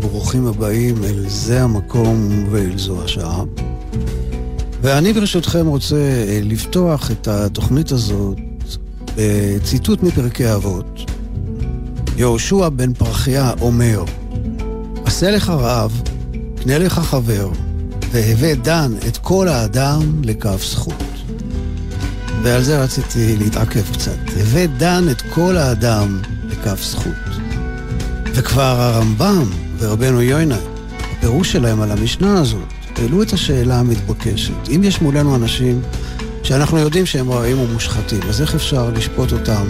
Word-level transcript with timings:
ברוכים 0.00 0.46
הבאים 0.46 1.04
אל 1.04 1.24
זה 1.28 1.62
המקום 1.62 2.46
ואל 2.50 2.78
זו 2.78 3.04
השעה. 3.04 3.44
ואני 4.82 5.12
ברשותכם 5.12 5.66
רוצה 5.66 5.96
אה, 5.96 6.40
לפתוח 6.42 7.10
את 7.10 7.28
התוכנית 7.28 7.92
הזאת 7.92 8.36
בציטוט 9.16 10.02
מפרקי 10.02 10.52
אבות. 10.54 11.10
יהושע 12.16 12.68
בן 12.68 12.92
פרחיה 12.92 13.52
אומר, 13.60 14.04
עשה 15.04 15.30
לך 15.30 15.50
רעב, 15.50 16.02
קנה 16.62 16.78
לך 16.78 16.98
חבר, 16.98 17.50
והווה 18.12 18.54
דן 18.54 18.92
את 19.08 19.16
כל 19.16 19.48
האדם 19.48 20.22
לכף 20.24 20.64
זכות. 20.70 21.04
ועל 22.42 22.62
זה 22.62 22.82
רציתי 22.82 23.36
להתעכב 23.36 23.92
קצת. 23.92 24.18
הווה 24.36 24.66
דן 24.66 25.04
את 25.10 25.22
כל 25.34 25.56
האדם 25.56 26.20
לכף 26.50 26.82
זכות. 26.82 27.25
וכבר 28.38 28.80
הרמב"ם 28.80 29.50
ורבנו 29.78 30.22
יוינה, 30.22 30.58
הפירוש 31.12 31.52
שלהם 31.52 31.82
על 31.82 31.90
המשנה 31.90 32.40
הזאת, 32.40 32.62
העלו 32.96 33.22
את 33.22 33.32
השאלה 33.32 33.80
המתבקשת. 33.80 34.68
אם 34.76 34.80
יש 34.84 35.00
מולנו 35.00 35.36
אנשים 35.36 35.80
שאנחנו 36.42 36.78
יודעים 36.78 37.06
שהם 37.06 37.30
רעים 37.30 37.58
ומושחתים, 37.58 38.20
אז 38.28 38.40
איך 38.40 38.54
אפשר 38.54 38.90
לשפוט 38.90 39.32
אותם 39.32 39.66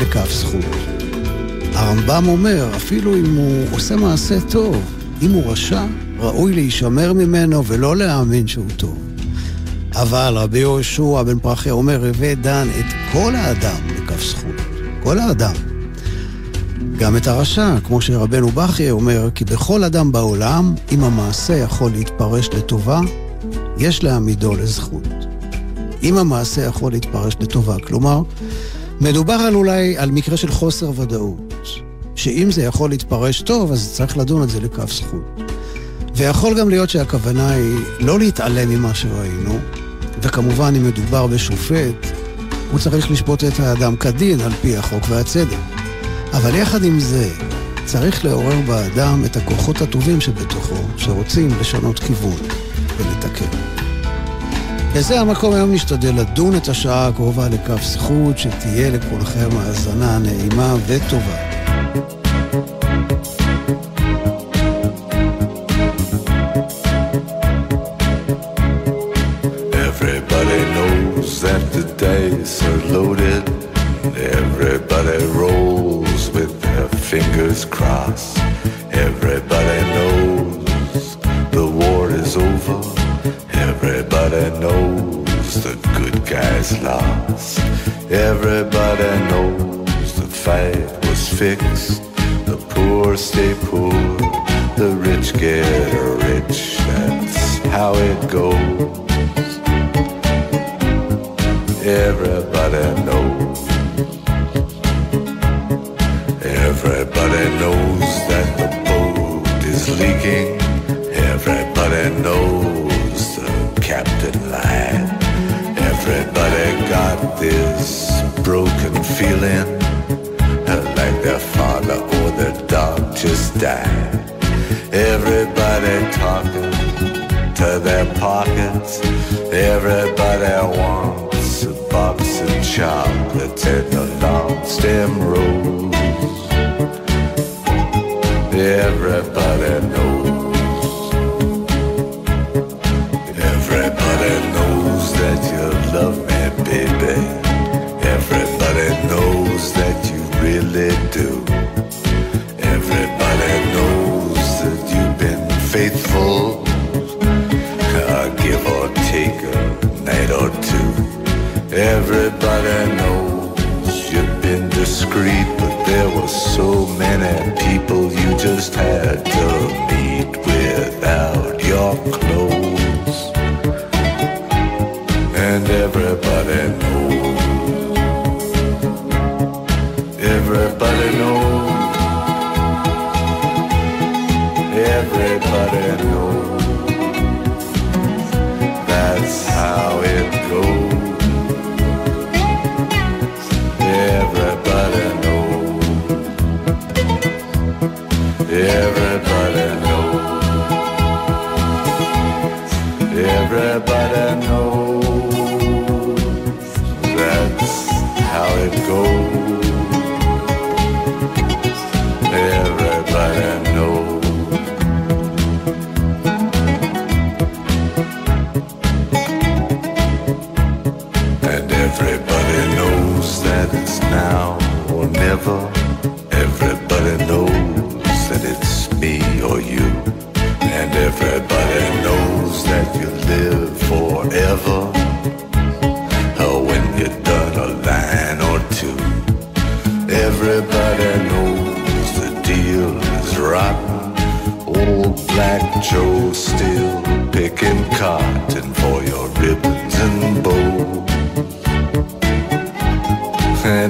בכף 0.00 0.32
זכות? 0.32 0.64
הרמב"ם 1.72 2.28
אומר, 2.28 2.76
אפילו 2.76 3.14
אם 3.14 3.34
הוא 3.36 3.64
עושה 3.70 3.96
מעשה 3.96 4.40
טוב, 4.50 4.76
אם 5.22 5.30
הוא 5.30 5.52
רשע, 5.52 5.84
ראוי 6.18 6.52
להישמר 6.52 7.12
ממנו 7.12 7.64
ולא 7.64 7.96
להאמין 7.96 8.46
שהוא 8.46 8.70
טוב. 8.76 8.98
אבל 9.94 10.34
רבי 10.36 10.58
יהושע 10.58 11.22
בן 11.22 11.38
פרחיה 11.38 11.72
אומר, 11.72 12.06
הווה 12.06 12.34
דן 12.34 12.68
את 12.78 12.94
כל 13.12 13.34
האדם 13.34 13.80
לכף 13.96 14.24
זכות. 14.24 14.56
כל 15.02 15.18
האדם. 15.18 15.54
גם 17.04 17.16
את 17.16 17.26
הרשע, 17.26 17.80
כמו 17.84 18.00
שרבנו 18.00 18.48
בכי 18.48 18.90
אומר, 18.90 19.28
כי 19.34 19.44
בכל 19.44 19.84
אדם 19.84 20.12
בעולם, 20.12 20.74
אם 20.92 21.04
המעשה 21.04 21.56
יכול 21.56 21.90
להתפרש 21.90 22.48
לטובה, 22.48 23.00
יש 23.78 24.04
להעמידו 24.04 24.54
לזכות. 24.54 25.08
אם 26.02 26.18
המעשה 26.18 26.62
יכול 26.62 26.92
להתפרש 26.92 27.36
לטובה, 27.40 27.76
כלומר, 27.86 28.22
מדובר 29.00 29.32
על 29.32 29.54
אולי 29.54 29.98
על 29.98 30.10
מקרה 30.10 30.36
של 30.36 30.50
חוסר 30.50 30.90
ודאות, 31.00 31.54
שאם 32.14 32.50
זה 32.50 32.62
יכול 32.62 32.90
להתפרש 32.90 33.42
טוב, 33.42 33.72
אז 33.72 33.92
צריך 33.92 34.18
לדון 34.18 34.42
את 34.42 34.50
זה 34.50 34.60
לכף 34.60 34.92
זכות. 34.92 35.52
ויכול 36.16 36.58
גם 36.58 36.68
להיות 36.68 36.90
שהכוונה 36.90 37.50
היא 37.50 37.78
לא 38.00 38.18
להתעלם 38.18 38.68
ממה 38.68 38.94
שראינו, 38.94 39.58
וכמובן 40.22 40.74
אם 40.76 40.84
מדובר 40.86 41.26
בשופט, 41.26 42.06
הוא 42.72 42.78
צריך 42.78 43.10
לשפוט 43.10 43.44
את 43.44 43.60
האדם 43.60 43.96
כדין 43.96 44.40
על 44.40 44.52
פי 44.62 44.76
החוק 44.76 45.02
והצדק. 45.08 45.73
אבל 46.34 46.54
יחד 46.54 46.84
עם 46.84 47.00
זה, 47.00 47.28
צריך 47.84 48.24
לעורר 48.24 48.60
באדם 48.66 49.24
את 49.24 49.36
הכוחות 49.36 49.82
הטובים 49.82 50.20
שבתוכו, 50.20 50.76
שרוצים 50.96 51.48
לשנות 51.60 51.98
כיוון 51.98 52.40
ולתקן. 52.96 53.58
וזה 54.92 55.20
המקום 55.20 55.54
היום 55.54 55.72
נשתדל 55.72 56.14
לדון 56.20 56.56
את 56.56 56.68
השעה 56.68 57.08
הקרובה 57.08 57.48
לכף 57.48 57.82
זכות, 57.82 58.38
שתהיה 58.38 58.90
לכולכם 58.90 59.48
האזנה 59.56 60.18
נעימה 60.18 60.74
וטובה. 60.86 61.53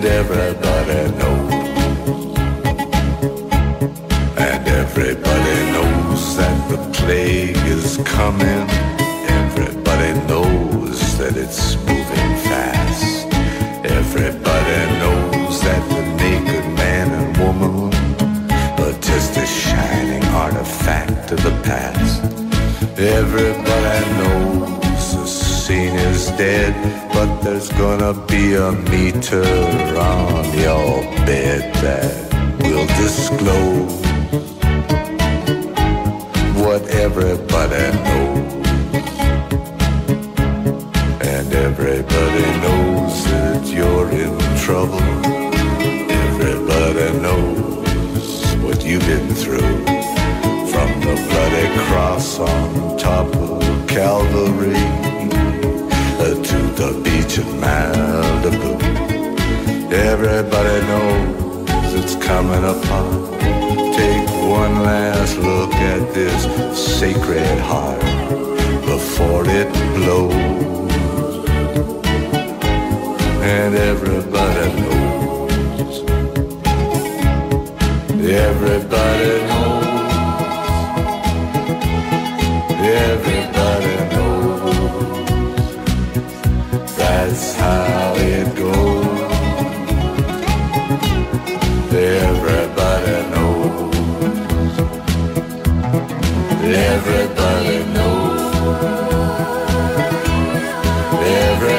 And 0.04 0.12
everybody 0.12 1.16
knows. 1.16 2.36
And 4.36 4.68
everybody 4.68 5.56
knows 5.72 6.36
that 6.36 6.68
the 6.68 6.76
plague 6.92 7.56
is 7.64 7.96
coming. 8.04 8.68
Everybody 9.40 10.12
knows 10.28 11.16
that 11.16 11.38
it's 11.38 11.76
moving 11.86 12.36
fast. 12.44 13.32
Everybody 13.82 14.78
knows 15.00 15.62
that 15.62 15.82
the 15.88 16.02
naked 16.22 16.66
man 16.76 17.08
and 17.10 17.36
woman 17.38 17.94
are 18.84 19.00
just 19.00 19.38
a 19.38 19.46
shining 19.46 20.24
artifact 20.34 21.32
of 21.32 21.42
the 21.42 21.62
past. 21.62 22.22
Everybody 22.98 24.10
knows 24.18 24.73
scene 25.66 25.96
is 25.96 26.26
dead, 26.32 26.74
but 27.14 27.40
there's 27.40 27.70
gonna 27.70 28.12
be 28.26 28.52
a 28.52 28.70
meter 28.92 29.46
on 29.96 30.44
your 30.58 31.00
bed 31.24 31.62
that 31.84 32.12
will 32.60 32.86
disclose 33.00 33.96
what 36.62 36.82
everybody 37.04 37.86
knows. 38.04 38.52
And 41.32 41.48
everybody 41.54 42.46
knows 42.64 43.24
that 43.32 43.64
you're 43.66 44.10
in 44.10 44.36
trouble. 44.66 45.00
Everybody 46.26 47.08
knows 47.24 48.54
what 48.62 48.84
you've 48.84 49.06
been 49.06 49.34
through. 49.34 49.76
From 50.72 50.90
the 51.06 51.16
bloody 51.30 51.68
cross 51.86 52.38
on 52.38 52.98
top 52.98 53.34
of 53.36 53.88
Calvary 53.88 55.13
to 56.54 56.60
the 56.82 57.00
beach 57.04 57.38
in 57.38 57.48
Malibu. 57.60 58.72
Everybody 59.92 60.86
knows 60.86 61.94
it's 61.94 62.16
coming 62.16 62.64
upon. 62.74 63.32
Take 63.98 64.28
one 64.60 64.82
last 64.82 65.36
look 65.38 65.72
at 65.74 66.14
this 66.14 66.40
sacred 66.98 67.58
heart 67.70 68.00
before 68.84 69.44
it 69.48 69.68
blows. 69.96 70.34
And 73.56 73.74
everybody 73.74 74.66
knows. 74.80 75.92
Everybody 78.46 79.46
knows. 79.48 80.03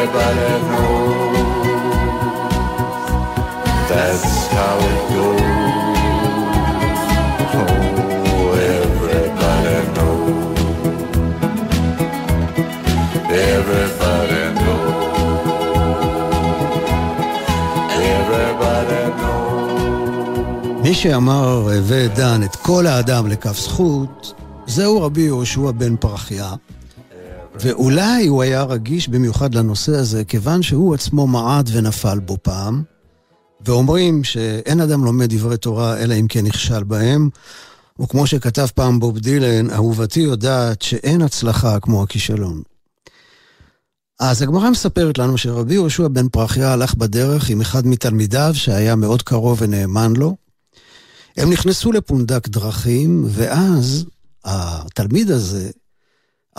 Everybody 0.06 0.50
knows. 0.70 1.36
That's 3.90 4.30
how 4.56 4.78
it 4.92 5.02
goes. 5.14 5.42
Oh, 7.60 8.54
everybody 8.76 9.78
knows. 9.96 10.58
Everybody 13.50 14.44
knows. 14.62 14.96
Everybody 18.14 19.02
knows. 19.20 20.82
מי 20.84 20.94
שאמר 20.94 21.68
ודן 21.84 22.44
את 22.44 22.56
כל 22.56 22.88
האדם 22.88 23.28
לכף 23.28 23.60
זכות, 23.60 24.34
זהו 24.68 25.02
רבי 25.02 25.22
יהושע 25.22 25.72
בן 25.72 25.96
פרחיה. 25.96 26.54
ואולי 27.66 28.28
הוא 28.28 28.44
היה 28.44 28.64
רגיש 28.64 29.08
במיוחד 29.08 29.56
לנושא 29.56 29.96
הזה, 29.96 30.24
כיוון 30.24 30.62
שהוא 30.62 30.94
עצמו 30.94 31.28
מעד 31.28 31.70
ונפל 31.74 32.20
בו 32.20 32.38
פעם, 32.42 32.84
ואומרים 33.66 34.24
שאין 34.24 34.82
אדם 34.82 35.06
לומד 35.06 35.34
דברי 35.34 35.58
תורה 35.58 35.98
אלא 35.98 36.14
אם 36.14 36.28
כן 36.28 36.46
נכשל 36.46 36.84
בהם, 36.84 37.30
וכמו 38.00 38.28
שכתב 38.28 38.68
פעם 38.76 39.00
בוב 39.00 39.20
דילן, 39.20 39.70
אהובתי 39.70 40.20
יודעת 40.20 40.82
שאין 40.82 41.22
הצלחה 41.22 41.80
כמו 41.80 42.04
הכישלון. 42.04 42.62
אז 44.20 44.42
הגמרא 44.42 44.70
מספרת 44.70 45.18
לנו 45.18 45.38
שרבי 45.38 45.74
יהושע 45.74 46.08
בן 46.08 46.30
פרחיה 46.30 46.74
הלך 46.74 46.96
בדרך 46.96 47.50
עם 47.50 47.62
אחד 47.62 47.88
מתלמידיו 47.88 48.52
שהיה 48.54 48.96
מאוד 48.96 49.22
קרוב 49.22 49.58
ונאמן 49.62 50.14
לו. 50.16 50.36
הם 51.38 51.50
נכנסו 51.50 51.92
לפונדק 51.92 52.48
דרכים, 52.48 53.26
ואז 53.28 54.06
התלמיד 54.44 55.32
הזה 55.32 55.70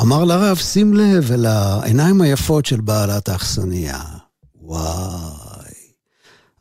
אמר 0.01 0.25
לרב, 0.25 0.57
שים 0.57 0.95
לב 0.95 1.33
אל 1.33 1.47
העיניים 1.47 2.21
היפות 2.21 2.67
של 2.67 2.81
בעלת 2.81 3.29
האכסניה. 3.29 4.03
וואי. 4.55 5.73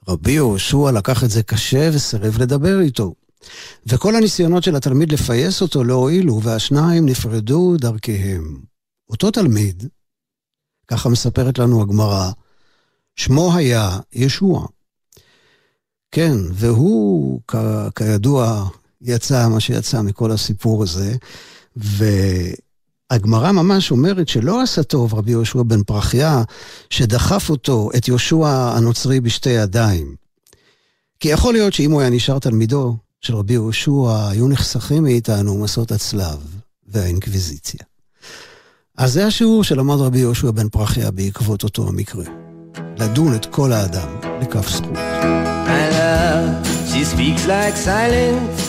רבי 0.07 0.31
יהושע 0.31 0.91
לקח 0.91 1.23
את 1.23 1.29
זה 1.29 1.43
קשה 1.43 1.89
וסירב 1.93 2.37
לדבר 2.41 2.79
איתו. 2.79 3.13
וכל 3.87 4.15
הניסיונות 4.15 4.63
של 4.63 4.75
התלמיד 4.75 5.11
לפייס 5.11 5.61
אותו 5.61 5.83
לא 5.83 5.93
הועילו, 5.93 6.41
והשניים 6.43 7.05
נפרדו 7.05 7.77
דרכיהם. 7.77 8.61
אותו 9.09 9.31
תלמיד, 9.31 9.87
ככה 10.87 11.09
מספרת 11.09 11.59
לנו 11.59 11.81
הגמרא, 11.81 12.31
שמו 13.15 13.55
היה 13.55 13.99
ישוע. 14.13 14.67
כן, 16.11 16.37
והוא, 16.51 17.41
כ- 17.47 17.89
כידוע, 17.95 18.69
יצא 19.01 19.49
מה 19.49 19.59
שיצא 19.59 20.01
מכל 20.01 20.31
הסיפור 20.31 20.83
הזה, 20.83 21.15
והגמרא 23.11 23.51
ממש 23.51 23.91
אומרת 23.91 24.27
שלא 24.27 24.61
עשה 24.61 24.83
טוב 24.83 25.13
רבי 25.13 25.31
יהושע 25.31 25.63
בן 25.63 25.83
פרחיה, 25.83 26.43
שדחף 26.89 27.49
אותו, 27.49 27.89
את 27.97 28.07
יהושע 28.07 28.47
הנוצרי, 28.47 29.19
בשתי 29.19 29.49
ידיים. 29.49 30.15
כי 31.19 31.27
יכול 31.27 31.53
להיות 31.53 31.73
שאם 31.73 31.91
הוא 31.91 32.01
היה 32.01 32.09
נשאר 32.09 32.39
תלמידו 32.39 32.97
של 33.21 33.35
רבי 33.35 33.53
יהושע, 33.53 34.27
היו 34.29 34.47
נחסכים 34.47 35.03
מאיתנו 35.03 35.63
מסעות 35.63 35.91
הצלב 35.91 36.37
והאינקוויזיציה. 36.87 37.79
אז 38.97 39.13
זה 39.13 39.25
השיעור 39.25 39.63
שלמד 39.63 39.95
רבי 39.95 40.19
יהושע 40.19 40.51
בן 40.51 40.69
פרחיה 40.69 41.11
בעקבות 41.11 41.63
אותו 41.63 41.87
המקרה. 41.87 42.25
לדון 42.97 43.35
את 43.35 43.45
כל 43.45 43.71
האדם 43.71 44.07
לכף 44.41 44.69
זכות. 44.69 44.93
My 45.65 45.89
love, 45.91 46.67
she 46.91 47.03
speaks 47.03 47.45
like 47.47 47.75
silence 47.75 48.61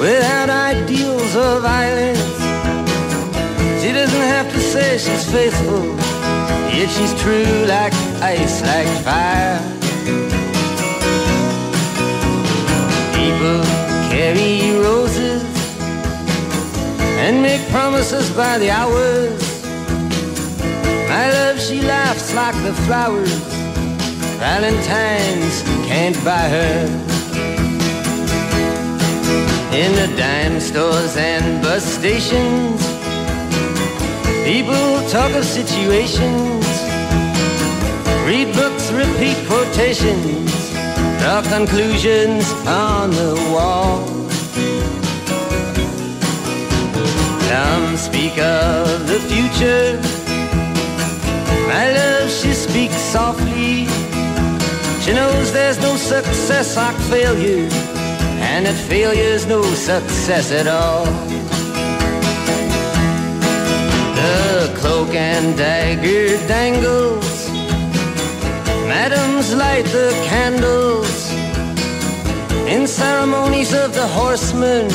without 0.00 0.50
ideals 0.50 1.34
of 1.36 1.62
violence. 1.62 2.45
Doesn't 4.06 4.20
have 4.20 4.52
to 4.52 4.60
say 4.60 4.98
she's 4.98 5.28
faithful, 5.32 5.84
yet 6.72 6.88
she's 6.96 7.12
true 7.20 7.66
like 7.66 7.92
ice, 8.22 8.62
like 8.62 8.86
fire. 9.02 9.58
People 13.18 13.64
carry 14.08 14.78
roses 14.78 15.42
and 17.18 17.42
make 17.42 17.68
promises 17.68 18.30
by 18.30 18.58
the 18.58 18.70
hours. 18.70 19.42
My 21.08 21.28
love, 21.32 21.60
she 21.60 21.82
laughs 21.82 22.32
like 22.32 22.54
the 22.62 22.74
flowers. 22.86 23.42
Valentine's 24.38 25.62
can't 25.88 26.16
buy 26.24 26.48
her. 26.56 26.86
In 29.74 29.90
the 29.96 30.16
dime 30.16 30.60
stores 30.60 31.16
and 31.16 31.60
bus 31.60 31.84
stations, 31.84 32.85
people 34.46 35.08
talk 35.08 35.32
of 35.34 35.44
situations, 35.44 36.64
read 38.24 38.46
books, 38.54 38.92
repeat 38.92 39.36
quotations, 39.48 40.70
draw 41.18 41.42
conclusions 41.42 42.44
on 42.64 43.10
the 43.10 43.34
wall. 43.52 44.06
Some 47.50 47.96
speak 47.96 48.38
of 48.38 49.08
the 49.08 49.18
future. 49.32 49.98
My 51.66 51.90
love, 51.90 52.30
she 52.30 52.52
speaks 52.52 52.94
softly. 52.94 53.86
She 55.02 55.12
knows 55.12 55.52
there's 55.52 55.80
no 55.80 55.96
success 55.96 56.76
like 56.76 56.96
failure, 57.10 57.68
and 58.52 58.66
that 58.66 58.76
failure's 58.88 59.44
no 59.46 59.62
success 59.74 60.52
at 60.52 60.68
all. 60.68 61.35
The 64.16 64.74
cloak 64.78 65.14
and 65.14 65.56
dagger 65.56 66.36
dangles, 66.48 67.48
madams 68.88 69.54
light 69.54 69.86
the 69.86 70.10
candles. 70.26 71.30
In 72.66 72.86
ceremonies 72.86 73.72
of 73.72 73.94
the 73.94 74.06
horsemen, 74.08 74.90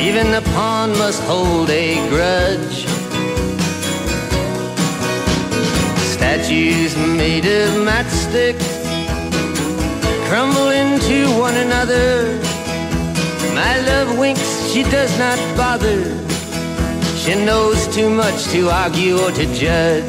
Even 0.00 0.30
the 0.30 0.42
pawn 0.54 0.90
must 0.96 1.20
hold 1.24 1.70
a 1.70 1.96
grudge. 2.08 2.86
Statues 6.14 6.96
made 6.96 7.44
of 7.44 7.70
matchsticks 7.84 8.68
crumble 10.28 10.68
into 10.68 11.28
one 11.36 11.56
another. 11.56 12.38
My 13.54 13.80
love 13.80 14.16
winks, 14.16 14.70
she 14.70 14.84
does 14.84 15.18
not 15.18 15.38
bother. 15.56 16.17
She 17.28 17.34
knows 17.44 17.86
too 17.94 18.08
much 18.08 18.44
to 18.52 18.70
argue 18.70 19.18
or 19.18 19.30
to 19.30 19.44
judge. 19.54 20.02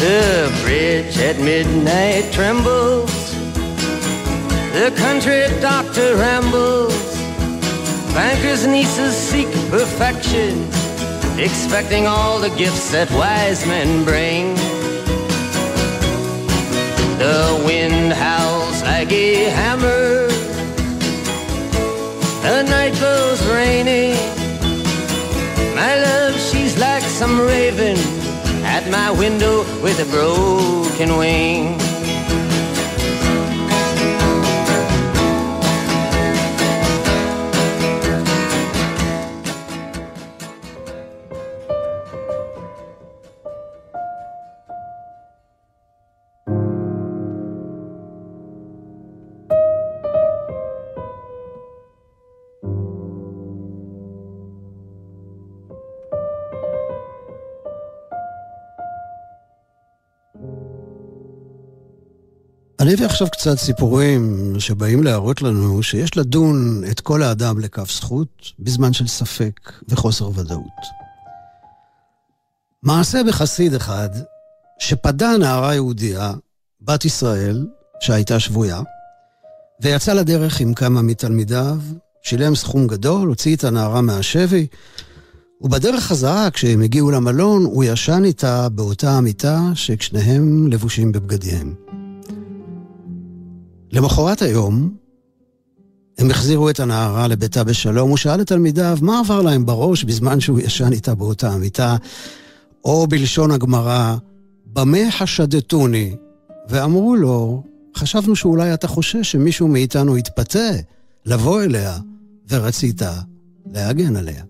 The 0.00 0.50
bridge 0.62 1.18
at 1.18 1.38
midnight 1.40 2.32
trembles. 2.32 3.12
The 4.72 4.94
country 4.96 5.42
doctor 5.60 6.16
rambles. 6.16 6.37
Bankers' 8.48 8.66
nieces 8.66 9.14
seek 9.14 9.50
perfection, 9.68 10.64
expecting 11.38 12.06
all 12.06 12.40
the 12.40 12.48
gifts 12.56 12.90
that 12.92 13.10
wise 13.10 13.66
men 13.66 14.04
bring. 14.06 14.54
The 17.18 17.62
wind 17.66 18.14
howls 18.14 18.82
like 18.84 19.12
a 19.12 19.50
hammer. 19.50 20.28
The 22.40 22.62
night 22.62 22.98
goes 22.98 23.44
rainy. 23.48 24.14
My 25.74 25.94
love, 26.00 26.34
she's 26.40 26.78
like 26.78 27.02
some 27.02 27.38
raven 27.38 27.98
at 28.64 28.88
my 28.90 29.10
window 29.10 29.58
with 29.82 30.00
a 30.00 30.08
broken 30.10 31.18
wing. 31.18 31.87
אני 62.80 62.94
אביא 62.94 63.06
עכשיו 63.06 63.30
קצת 63.30 63.58
סיפורים 63.58 64.54
שבאים 64.58 65.02
להראות 65.02 65.42
לנו 65.42 65.82
שיש 65.82 66.16
לדון 66.16 66.82
את 66.90 67.00
כל 67.00 67.22
האדם 67.22 67.60
לכף 67.60 67.90
זכות 67.90 68.52
בזמן 68.58 68.92
של 68.92 69.06
ספק 69.06 69.72
וחוסר 69.88 70.28
ודאות. 70.34 70.80
מעשה 72.82 73.20
בחסיד 73.28 73.74
אחד 73.74 74.08
שפדה 74.78 75.36
נערה 75.36 75.74
יהודייה, 75.74 76.32
בת 76.80 77.04
ישראל, 77.04 77.66
שהייתה 78.00 78.40
שבויה, 78.40 78.80
ויצא 79.82 80.12
לדרך 80.12 80.60
עם 80.60 80.74
כמה 80.74 81.02
מתלמידיו, 81.02 81.78
שילם 82.22 82.54
סכום 82.54 82.86
גדול, 82.86 83.28
הוציא 83.28 83.56
את 83.56 83.64
הנערה 83.64 84.00
מהשבי, 84.00 84.66
ובדרך 85.60 86.04
חזרה, 86.04 86.50
כשהם 86.50 86.82
הגיעו 86.82 87.10
למלון, 87.10 87.64
הוא 87.64 87.84
ישן 87.84 88.24
איתה 88.24 88.68
באותה 88.68 89.10
המיטה 89.10 89.60
ששניהם 89.74 90.66
לבושים 90.72 91.12
בבגדיהם. 91.12 91.97
למחרת 93.92 94.42
היום, 94.42 94.94
הם 96.18 96.30
החזירו 96.30 96.70
את 96.70 96.80
הנערה 96.80 97.28
לביתה 97.28 97.64
בשלום, 97.64 98.08
הוא 98.08 98.16
שאל 98.16 98.40
את 98.40 98.46
תלמידיו 98.46 98.98
מה 99.02 99.18
עבר 99.20 99.42
להם 99.42 99.66
בראש 99.66 100.04
בזמן 100.04 100.40
שהוא 100.40 100.60
ישן 100.60 100.92
איתה 100.92 101.14
באותה 101.14 101.50
המיטה, 101.50 101.96
או 102.84 103.06
בלשון 103.06 103.50
הגמרא, 103.50 104.16
במה 104.66 105.10
חשדתוני? 105.10 106.16
ואמרו 106.68 107.16
לו, 107.16 107.62
חשבנו 107.96 108.36
שאולי 108.36 108.74
אתה 108.74 108.88
חושש 108.88 109.32
שמישהו 109.32 109.68
מאיתנו 109.68 110.18
יתפתה 110.18 110.70
לבוא 111.26 111.62
אליה, 111.62 111.98
ורצית 112.50 113.02
להגן 113.72 114.16
עליה. 114.16 114.44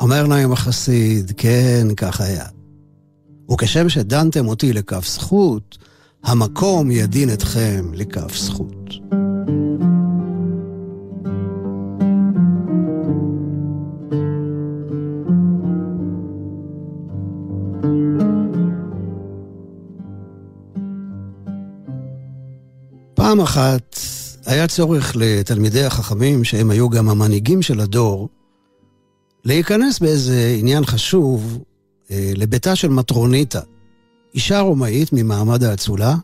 אומר 0.00 0.26
להם 0.26 0.52
החסיד, 0.52 1.32
כן, 1.36 1.86
כך 1.96 2.20
היה. 2.20 2.46
וכשם 3.52 3.88
שדנתם 3.88 4.48
אותי 4.48 4.72
לכף 4.72 5.08
זכות, 5.08 5.78
המקום 6.22 6.90
ידין 6.90 7.32
אתכם 7.32 7.84
לכף 7.94 8.36
זכות. 8.36 8.90
פעם 23.14 23.40
אחת 23.40 23.96
היה 24.46 24.68
צורך 24.68 25.12
לתלמידי 25.16 25.84
החכמים, 25.84 26.44
שהם 26.44 26.70
היו 26.70 26.90
גם 26.90 27.08
המנהיגים 27.08 27.62
של 27.62 27.80
הדור, 27.80 28.28
להיכנס 29.44 29.98
באיזה 29.98 30.56
עניין 30.58 30.84
חשוב 30.84 31.58
אה, 32.10 32.32
לביתה 32.36 32.76
של 32.76 32.88
מטרוניתא, 32.88 33.60
אישה 34.34 34.60
רומאית 34.60 35.12
ממעמד 35.12 35.64
האצולה, 35.64 36.14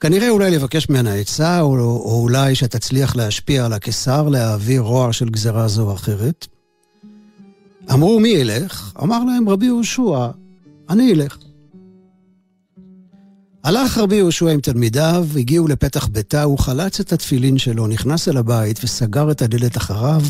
כנראה 0.00 0.28
אולי 0.28 0.50
לבקש 0.50 0.88
ממנה 0.88 1.14
עצה, 1.14 1.60
או, 1.60 1.76
או 1.78 2.20
אולי 2.22 2.54
שתצליח 2.54 3.16
להשפיע 3.16 3.64
על 3.64 3.72
הקיסר 3.72 4.28
להעביר 4.28 4.80
רוע 4.80 5.12
של 5.12 5.28
גזרה 5.28 5.68
זו 5.68 5.88
או 5.88 5.94
אחרת. 5.94 6.46
אמרו, 7.92 8.20
מי 8.20 8.28
ילך? 8.28 8.92
אמר 9.02 9.24
להם 9.24 9.48
רבי 9.48 9.66
יהושע, 9.66 10.26
אני 10.90 11.12
אלך. 11.12 11.38
הלך 13.64 13.98
רבי 13.98 14.16
יהושע 14.16 14.50
עם 14.50 14.60
תלמידיו, 14.60 15.26
הגיעו 15.36 15.68
לפתח 15.68 16.06
ביתה, 16.06 16.42
הוא 16.42 16.58
חלץ 16.58 17.00
את 17.00 17.12
התפילין 17.12 17.58
שלו, 17.58 17.86
נכנס 17.86 18.28
אל 18.28 18.36
הבית 18.36 18.80
וסגר 18.84 19.30
את 19.30 19.42
הדלת 19.42 19.76
אחריו, 19.76 20.22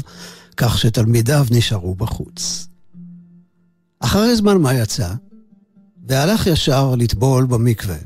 כך 0.57 0.79
שתלמידיו 0.79 1.47
נשארו 1.51 1.95
בחוץ. 1.95 2.69
אחרי 4.01 4.37
זמן 4.37 4.57
מה 4.57 4.75
יצא? 4.75 5.09
והלך 6.09 6.47
ישר 6.47 6.95
לטבול 6.99 7.47
במקווה, 7.47 7.97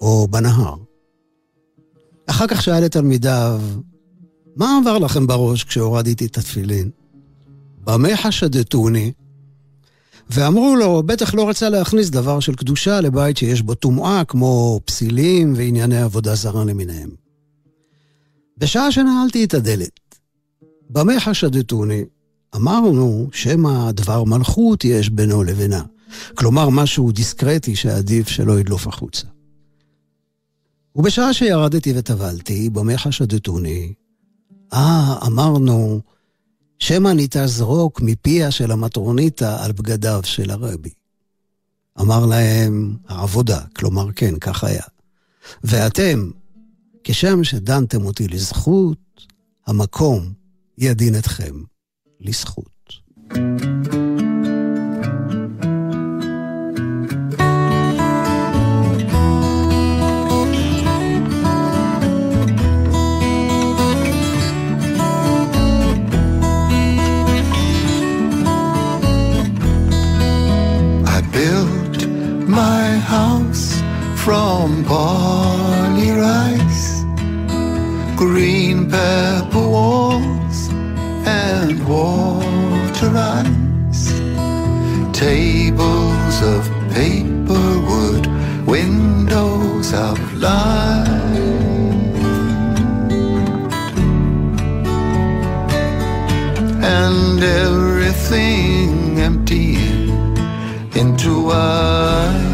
או 0.00 0.28
בנהר. 0.30 0.74
אחר 2.26 2.46
כך 2.46 2.62
שאל 2.62 2.86
את 2.86 2.92
תלמידיו, 2.92 3.60
מה 4.56 4.78
עבר 4.82 4.98
לכם 4.98 5.26
בראש 5.26 5.64
כשהורדתי 5.64 6.26
את 6.26 6.38
התפילין? 6.38 6.90
במה 7.84 8.16
חשדתוני? 8.16 9.12
ואמרו 10.30 10.76
לו, 10.76 11.02
בטח 11.02 11.34
לא 11.34 11.48
רצה 11.48 11.68
להכניס 11.68 12.10
דבר 12.10 12.40
של 12.40 12.54
קדושה 12.54 13.00
לבית 13.00 13.36
שיש 13.36 13.62
בו 13.62 13.74
טומאה, 13.74 14.24
כמו 14.24 14.80
פסילים 14.84 15.54
וענייני 15.56 16.02
עבודה 16.02 16.34
זרה 16.34 16.64
למיניהם. 16.64 17.10
בשעה 18.58 18.92
שנעלתי 18.92 19.44
את 19.44 19.54
הדלת, 19.54 20.00
במה 20.90 21.20
חשדתוני? 21.20 22.04
אמרנו 22.56 23.28
שמא 23.32 23.90
דבר 23.92 24.24
מלכות 24.24 24.84
יש 24.84 25.10
בינו 25.10 25.42
לבינה. 25.44 25.82
כלומר, 26.34 26.68
משהו 26.68 27.12
דיסקרטי 27.12 27.76
שעדיף 27.76 28.28
שלא 28.28 28.60
ידלוף 28.60 28.86
החוצה. 28.86 29.26
ובשעה 30.96 31.32
שירדתי 31.32 31.92
וטבלתי, 31.96 32.70
במה 32.70 32.98
חשדתוני? 32.98 33.92
אה, 34.72 35.16
אמרנו, 35.26 36.00
שמא 36.78 37.08
נתזרוק 37.16 38.00
מפיה 38.00 38.50
של 38.50 38.70
המטרוניתא 38.70 39.56
על 39.64 39.72
בגדיו 39.72 40.20
של 40.24 40.50
הרבי. 40.50 40.90
אמר 42.00 42.26
להם, 42.26 42.96
העבודה, 43.08 43.60
כלומר 43.76 44.12
כן, 44.12 44.38
כך 44.38 44.64
היה. 44.64 44.82
ואתם, 45.64 46.30
כשם 47.04 47.44
שדנתם 47.44 48.04
אותי 48.06 48.28
לזכות, 48.28 48.98
המקום 49.66 50.32
ידין 50.78 51.18
אתכם 51.18 51.54
לזכות. 52.20 52.76
thank 53.28 53.64
you 53.64 53.75
from 74.26 74.82
barley 74.82 76.10
rice. 76.10 77.04
green 78.16 78.90
purple 78.90 79.70
walls 79.70 80.68
and 81.24 81.78
water 81.86 83.12
ice, 83.14 84.04
tables 85.12 86.36
of 86.54 86.62
paper 86.92 87.68
wood, 87.88 88.24
windows 88.66 89.92
of 89.94 90.18
light. 90.34 91.06
And 96.98 97.40
everything 97.62 99.20
emptying 99.20 99.85
into 100.96 101.50
a 101.50 102.46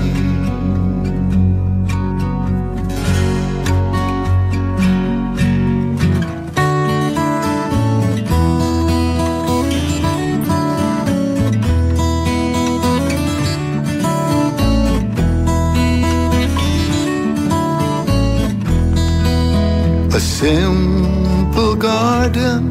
simple 20.20 21.76
garden 21.76 22.70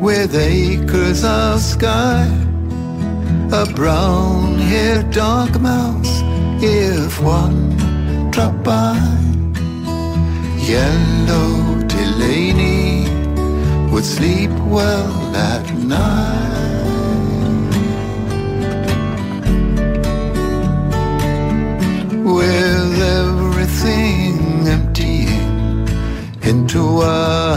with 0.00 0.34
acres 0.34 1.22
of 1.22 1.60
sky. 1.60 2.47
A 3.50 3.64
brown 3.64 4.58
haired 4.58 5.10
dog 5.10 5.58
mouse, 5.58 6.20
if 6.62 7.18
one 7.18 8.30
drop 8.30 8.62
by. 8.62 8.98
Yellow 10.58 11.82
Delaney 11.86 13.08
would 13.90 14.04
sleep 14.04 14.50
well 14.66 15.34
at 15.34 15.64
night. 15.72 16.58
With 22.22 23.00
everything 23.00 24.68
emptying 24.68 25.88
into 26.42 27.00
a 27.00 27.47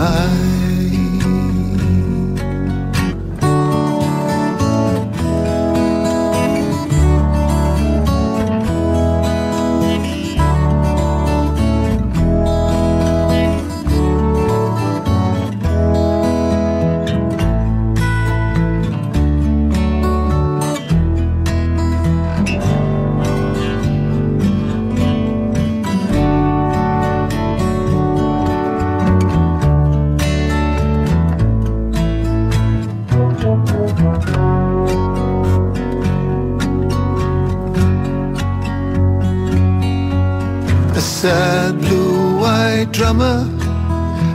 blue-eyed 43.14 43.46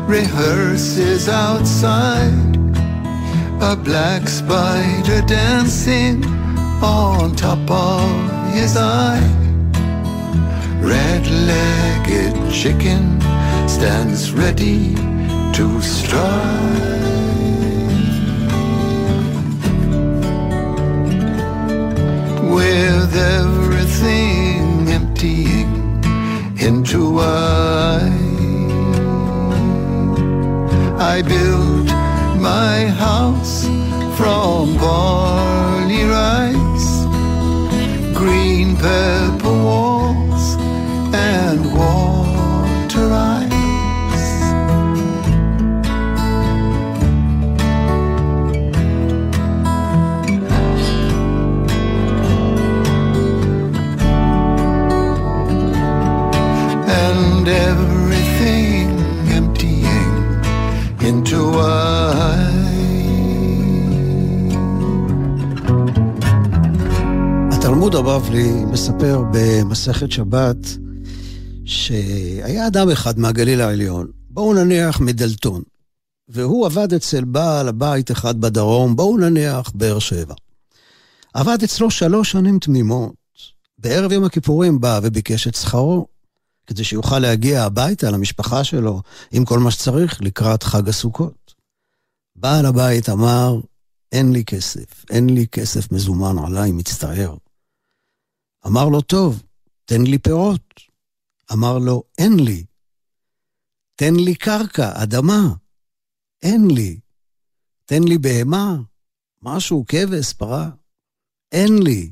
rehearses 0.09 1.29
outside. 1.29 2.57
A 3.61 3.75
black 3.75 4.29
spider 4.29 5.23
dancing 5.27 6.25
on 6.83 7.35
top 7.35 7.71
of 7.71 8.53
his 8.53 8.77
eye. 8.77 9.21
Red-legged 10.81 12.53
chicken 12.53 13.21
stands 13.69 14.33
ready 14.33 14.95
to 15.55 15.81
strike. 15.81 16.95
I 31.16 31.22
built 31.22 31.87
my 32.38 32.88
house 32.88 33.64
from 34.18 34.76
barley 34.76 35.15
הבבלי 68.07 68.64
מספר 68.64 69.23
במסכת 69.33 70.12
שבת 70.12 70.57
שהיה 71.64 72.66
אדם 72.66 72.90
אחד 72.90 73.19
מהגליל 73.19 73.61
העליון, 73.61 74.11
בואו 74.31 74.55
נניח 74.55 75.01
מדלתון, 75.01 75.62
והוא 76.29 76.66
עבד 76.66 76.95
אצל 76.95 77.25
בעל 77.25 77.69
הבית 77.69 78.11
אחד 78.11 78.40
בדרום, 78.40 78.97
בואו 78.97 79.19
נניח 79.19 79.71
באר 79.75 79.99
שבע. 79.99 80.35
עבד 81.35 81.59
אצלו 81.64 81.90
שלוש 81.90 82.31
שנים 82.31 82.59
תמימות. 82.59 83.14
בערב 83.79 84.12
יום 84.12 84.25
הכיפורים 84.25 84.81
בא 84.81 85.01
וביקש 85.03 85.49
את 85.49 85.55
שכרו, 85.55 86.07
כדי 86.66 86.85
שיוכל 86.85 87.19
להגיע 87.19 87.64
הביתה 87.64 88.11
למשפחה 88.11 88.64
שלו 88.64 89.03
עם 89.33 89.45
כל 89.45 89.59
מה 89.59 89.71
שצריך 89.71 90.23
לקראת 90.23 90.62
חג 90.62 90.88
הסוכות. 90.88 91.55
בעל 92.37 92.66
הבית 92.66 93.09
אמר, 93.09 93.61
אין 94.12 94.33
לי 94.33 94.45
כסף, 94.45 95.05
אין 95.11 95.31
לי 95.31 95.47
כסף 95.47 95.92
מזומן 95.92 96.45
עליי, 96.47 96.73
מצטער. 96.73 97.37
אמר 98.66 98.88
לו, 98.88 99.00
טוב, 99.00 99.42
תן 99.85 100.02
לי 100.02 100.18
פירות. 100.18 100.81
אמר 101.52 101.79
לו, 101.79 102.02
אין 102.18 102.40
לי. 102.40 102.64
תן 103.96 104.14
לי 104.14 104.35
קרקע, 104.35 105.02
אדמה. 105.02 105.55
אין 106.42 106.70
לי. 106.70 107.00
תן 107.85 108.02
לי 108.02 108.18
בהמה, 108.18 108.76
משהו, 109.42 109.85
כבש, 109.88 110.33
פרה. 110.33 110.70
אין 111.52 111.83
לי. 111.83 112.11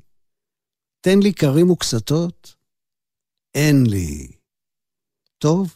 תן 1.00 1.18
לי 1.18 1.34
כרים 1.34 1.70
וקסתות. 1.70 2.54
אין 3.54 3.86
לי. 3.86 4.28
טוב. 5.38 5.74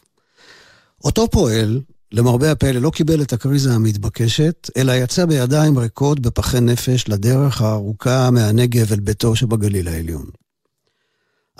אותו 1.03 1.29
פועל, 1.31 1.81
למרבה 2.11 2.51
הפלא, 2.51 2.79
לא 2.79 2.91
קיבל 2.95 3.21
את 3.21 3.33
הקריזה 3.33 3.73
המתבקשת, 3.73 4.69
אלא 4.77 4.91
יצא 4.91 5.25
בידיים 5.25 5.77
ריקות 5.77 6.19
בפחי 6.19 6.61
נפש 6.61 7.07
לדרך 7.07 7.61
הארוכה 7.61 8.31
מהנגב 8.31 8.93
אל 8.93 8.99
ביתו 8.99 9.35
שבגליל 9.35 9.87
העליון. 9.87 10.29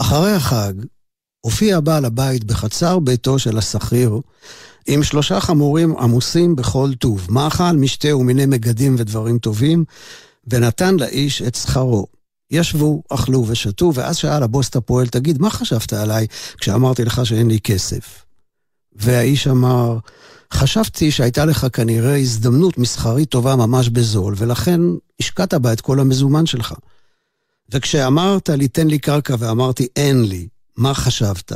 אחרי 0.02 0.32
החג, 0.32 0.74
הופיע 1.42 1.80
בעל 1.80 2.06
הבית 2.06 2.44
בחצר 2.44 3.00
ביתו 3.00 3.40
של 3.40 3.58
השכיר, 3.58 4.20
עם 4.88 5.04
שלושה 5.04 5.40
חמורים 5.40 5.98
עמוסים 5.98 6.56
בכל 6.56 6.92
טוב, 7.00 7.28
מאכל, 7.30 7.72
משתה 7.72 8.16
ומיני 8.16 8.46
מגדים 8.46 8.96
ודברים 8.98 9.40
טובים, 9.40 9.86
ונתן 10.48 10.96
לאיש 10.96 11.42
את 11.42 11.56
שכרו. 11.56 12.08
ישבו, 12.52 13.04
אכלו 13.10 13.46
ושתו, 13.48 13.92
ואז 13.94 14.18
שאל 14.18 14.44
הבוס 14.44 14.70
את 14.70 14.76
הפועל, 14.76 15.08
תגיד, 15.08 15.42
מה 15.42 15.50
חשבת 15.50 15.94
עליי 15.94 16.28
כשאמרתי 16.58 17.06
לך 17.06 17.26
שאין 17.26 17.48
לי 17.48 17.60
כסף? 17.60 18.26
והאיש 18.96 19.48
אמר, 19.48 19.98
חשבתי 20.54 21.12
שהייתה 21.12 21.46
לך 21.46 21.68
כנראה 21.74 22.18
הזדמנות 22.18 22.78
מסחרית 22.78 23.30
טובה 23.30 23.56
ממש 23.56 23.90
בזול, 23.90 24.34
ולכן 24.38 24.82
השקעת 25.20 25.54
בה 25.54 25.74
את 25.74 25.82
כל 25.82 26.00
המזומן 26.00 26.46
שלך. 26.46 26.74
וכשאמרת 27.72 28.50
לי, 28.50 28.68
תן 28.68 28.88
לי 28.88 29.00
קרקע, 29.00 29.36
ואמרתי, 29.40 29.88
אין 29.96 30.24
לי, 30.24 30.48
מה 30.78 30.94
חשבת? 30.94 31.52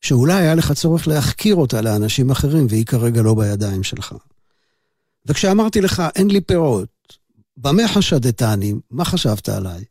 שאולי 0.00 0.34
היה 0.34 0.54
לך 0.54 0.72
צורך 0.72 1.08
להחכיר 1.08 1.54
אותה 1.54 1.80
לאנשים 1.80 2.30
אחרים, 2.30 2.66
והיא 2.68 2.86
כרגע 2.86 3.22
לא 3.22 3.34
בידיים 3.34 3.82
שלך. 3.82 4.14
וכשאמרתי 5.26 5.80
לך, 5.80 6.02
אין 6.16 6.30
לי 6.30 6.40
פירות, 6.40 7.18
במה 7.56 7.88
חשדתני? 7.88 8.74
מה 8.90 9.04
חשבת 9.04 9.48
עליי? 9.48 9.84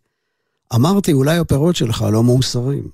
אמרתי, 0.75 1.13
אולי 1.13 1.37
הפירות 1.37 1.75
שלך 1.75 2.05
לא 2.11 2.23
מאוסרים. 2.23 2.87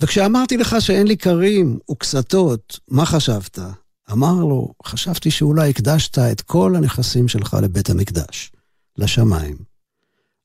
וכשאמרתי 0.00 0.56
לך 0.56 0.76
שאין 0.80 1.06
לי 1.06 1.16
כרים 1.16 1.78
וקסתות, 1.90 2.80
מה 2.88 3.06
חשבת? 3.06 3.58
אמר 4.12 4.34
לו, 4.34 4.72
חשבתי 4.84 5.30
שאולי 5.30 5.70
הקדשת 5.70 6.18
את 6.18 6.40
כל 6.40 6.76
הנכסים 6.76 7.28
שלך 7.28 7.56
לבית 7.62 7.90
המקדש, 7.90 8.52
לשמיים. 8.98 9.69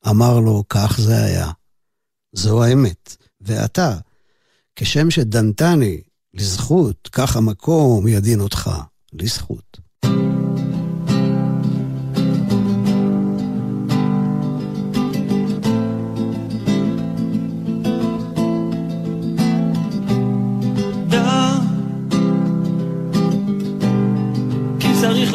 אמר 0.09 0.39
לו, 0.39 0.63
כך 0.69 0.99
זה 0.99 1.23
היה. 1.23 1.51
זו 2.33 2.63
האמת. 2.63 3.15
ואתה, 3.41 3.97
כשם 4.75 5.11
שדנתני 5.11 6.01
לזכות, 6.33 7.09
כך 7.11 7.35
המקום 7.35 8.07
ידין 8.07 8.39
אותך 8.39 8.71
לזכות. 9.13 9.79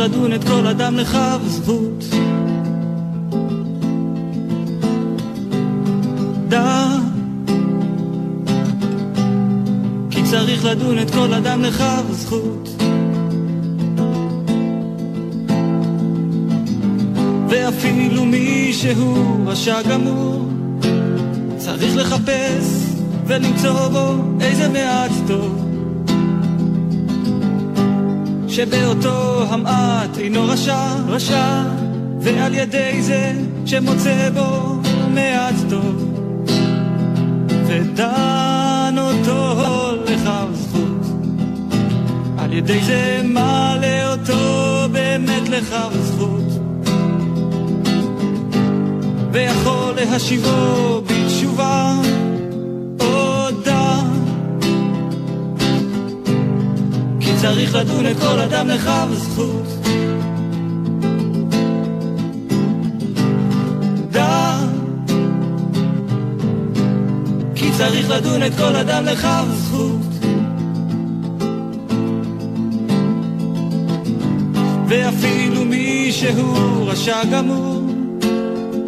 לדון 0.01 0.33
את 0.33 0.45
כל 0.45 0.67
אדם 0.67 0.97
לכף 0.97 1.39
זכות. 1.47 2.30
דע, 6.51 6.87
כי 10.11 10.23
צריך 10.23 10.65
לדון 10.65 10.99
את 10.99 11.11
כל 11.11 11.35
אדם 11.35 11.63
לכף 11.63 12.03
זכות. 12.11 12.69
ואפילו 17.49 18.25
מי 18.25 18.73
שהוא 18.73 19.47
רשע 19.47 19.83
גמור, 19.83 20.49
צריך 21.57 21.97
לחפש 21.97 22.85
ולמצוא 23.27 23.89
בו 23.89 24.15
איזה 24.41 24.69
מעט 24.69 25.11
טוב. 25.27 25.67
שבאותו 28.49 29.45
המעט 29.49 30.19
אינו 30.19 30.45
רשע, 30.45 30.95
רשע, 31.09 31.63
ועל 32.21 32.55
ידי 32.55 33.03
זה 33.03 33.33
שמוצא 33.67 34.31
בו 34.35 34.81
מעט 35.15 35.55
טוב, 35.69 36.10
ודן 37.71 38.95
אותו 38.99 39.93
לכף 40.05 40.47
זכות, 40.53 41.07
על 42.39 42.53
ידי 42.53 42.81
זה 42.85 43.21
מעלה 43.25 44.13
אותו 44.13 44.89
באמת 44.93 45.49
לכף 45.49 45.93
זכות, 46.03 46.63
ויכול 49.33 49.95
להשיבו 49.97 51.01
בתשובה 51.07 52.01
צריך 57.41 57.75
לדון 57.75 58.07
את 58.07 58.17
כל 58.17 58.39
אדם 58.39 58.69
לכף 58.69 59.07
זכות. 59.13 59.67
דע, 64.11 64.59
צריך 67.81 68.11
לדון 68.11 68.43
את 68.43 68.53
כל 68.55 68.77
אדם 68.77 69.05
לכף 69.05 69.45
זכות. 69.55 70.25
ואפילו 74.89 75.65
מי 75.65 76.09
שהוא 76.13 76.91
רשע 76.91 77.25
גמור, 77.33 77.83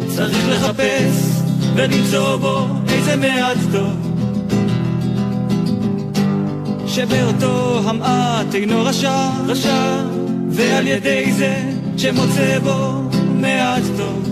צריך 0.07 0.49
לחפש 0.49 1.41
ולמצוא 1.75 2.35
בו 2.35 2.67
איזה 2.89 3.15
מעט 3.15 3.57
טוב. 3.71 3.93
שבאותו 6.87 7.81
המעט 7.85 8.55
אינו 8.55 8.83
רשע, 8.83 9.29
רשע, 9.47 10.03
ועל 10.49 10.87
ידי 10.87 11.31
זה 11.31 11.55
שמוצא 11.97 12.59
בו 12.59 13.01
מעט 13.35 13.83
טוב, 13.97 14.29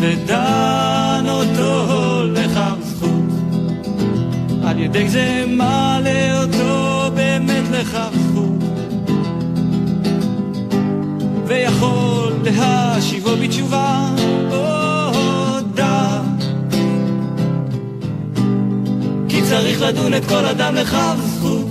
ודן 0.00 1.24
אותו 1.28 2.11
ידי 4.82 5.08
זה 5.08 5.44
מעלה 5.48 6.42
אותו 6.42 7.10
באמת 7.14 7.64
לכף 7.70 8.14
זכות, 8.14 8.62
ויכול 11.46 12.32
להשיבו 12.44 13.30
בתשובה, 13.42 14.08
צריך 19.52 19.82
לדון 19.82 20.14
את 20.14 20.24
כל 20.24 20.46
אדם 20.46 20.74
לכף 20.74 21.16
זכות. 21.24 21.66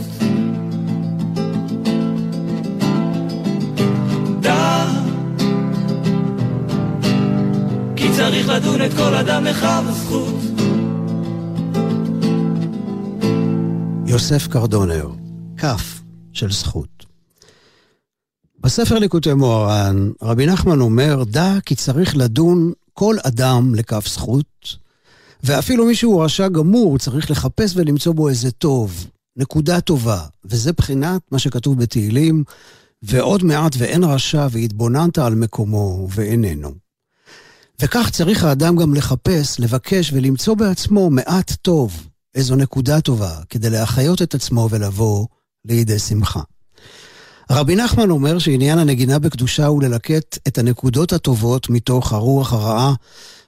דע, 4.39 4.85
כי 7.95 8.09
צריך 8.11 8.49
לדון 8.49 8.81
את 8.81 8.93
כל 8.93 9.15
אדם 9.15 9.43
לכף 9.45 9.83
זכות. 9.89 10.30
יוסף 14.11 14.47
קרדונר, 14.47 15.09
כף 15.57 16.01
של 16.33 16.51
זכות. 16.51 17.05
בספר 18.59 18.99
ליקוטי 18.99 19.33
מוהר"ן, 19.33 20.11
רבי 20.21 20.45
נחמן 20.45 20.81
אומר, 20.81 21.23
דע 21.23 21.53
כי 21.65 21.75
צריך 21.75 22.15
לדון 22.15 22.71
כל 22.93 23.15
אדם 23.23 23.75
לכף 23.75 24.07
זכות, 24.07 24.75
ואפילו 25.43 25.85
מי 25.85 25.95
שהוא 25.95 26.23
רשע 26.23 26.47
גמור 26.47 26.97
צריך 26.97 27.31
לחפש 27.31 27.73
ולמצוא 27.75 28.13
בו 28.13 28.29
איזה 28.29 28.51
טוב, 28.51 29.07
נקודה 29.37 29.81
טובה, 29.81 30.25
וזה 30.45 30.73
בחינת 30.73 31.21
מה 31.31 31.39
שכתוב 31.39 31.79
בתהילים, 31.79 32.43
ועוד 33.03 33.43
מעט 33.43 33.75
ואין 33.77 34.03
רשע 34.03 34.47
והתבוננת 34.51 35.17
על 35.17 35.35
מקומו 35.35 36.07
ואיננו. 36.09 36.71
וכך 37.81 38.09
צריך 38.09 38.43
האדם 38.43 38.75
גם 38.75 38.93
לחפש, 38.93 39.59
לבקש 39.59 40.13
ולמצוא 40.13 40.55
בעצמו 40.55 41.09
מעט 41.09 41.51
טוב, 41.61 42.10
איזו 42.35 42.55
נקודה 42.55 43.01
טובה, 43.01 43.35
כדי 43.49 43.69
להחיות 43.69 44.21
את 44.21 44.35
עצמו 44.35 44.67
ולבוא 44.71 45.27
לידי 45.65 45.99
שמחה. 45.99 46.41
רבי 47.51 47.75
נחמן 47.75 48.09
אומר 48.09 48.39
שעניין 48.39 48.79
הנגינה 48.79 49.19
בקדושה 49.19 49.65
הוא 49.65 49.83
ללקט 49.83 50.37
את 50.47 50.57
הנקודות 50.57 51.13
הטובות 51.13 51.69
מתוך 51.69 52.13
הרוח 52.13 52.53
הרעה 52.53 52.93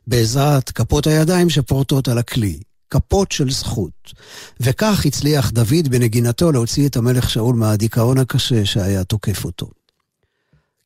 בעזרת 0.08 0.70
כפות 0.70 1.08
הידיים 1.08 1.50
שפורטות 1.50 2.08
על 2.08 2.18
הכלי, 2.18 2.60
כפות 2.90 3.32
של 3.32 3.52
זכות. 3.52 4.14
וכך 4.60 5.06
הצליח 5.06 5.52
דוד 5.52 5.88
בנגינתו 5.90 6.52
להוציא 6.52 6.88
את 6.88 6.98
המלך 6.98 7.30
שאול 7.30 7.56
מהדיכאון 7.56 8.18
הקשה 8.18 8.66
שהיה 8.66 9.04
תוקף 9.04 9.46
אותו. 9.46 9.70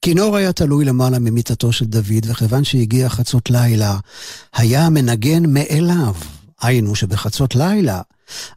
כינור 0.02 0.38
היה 0.38 0.54
תלוי 0.54 0.86
למעלה 0.86 1.20
ממיטתו 1.20 1.72
של 1.72 1.86
דוד, 1.86 2.26
וכיוון 2.28 2.64
שהגיע 2.64 3.10
חצות 3.10 3.50
לילה, 3.50 4.00
היה 4.54 4.90
מנגן 4.90 5.44
מאליו. 5.46 6.14
היינו 6.62 6.96
שבחצות 6.96 7.56
לילה, 7.56 8.02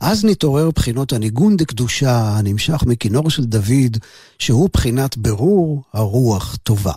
אז 0.01 0.25
נתעורר 0.25 0.71
בחינות 0.71 1.13
הניגון 1.13 1.57
דקדושה 1.57 2.39
הנמשך 2.39 2.83
מכינור 2.87 3.31
של 3.31 3.45
דוד, 3.45 3.97
שהוא 4.39 4.69
בחינת 4.73 5.17
ברור 5.17 5.83
הרוח 5.93 6.57
טובה. 6.63 6.93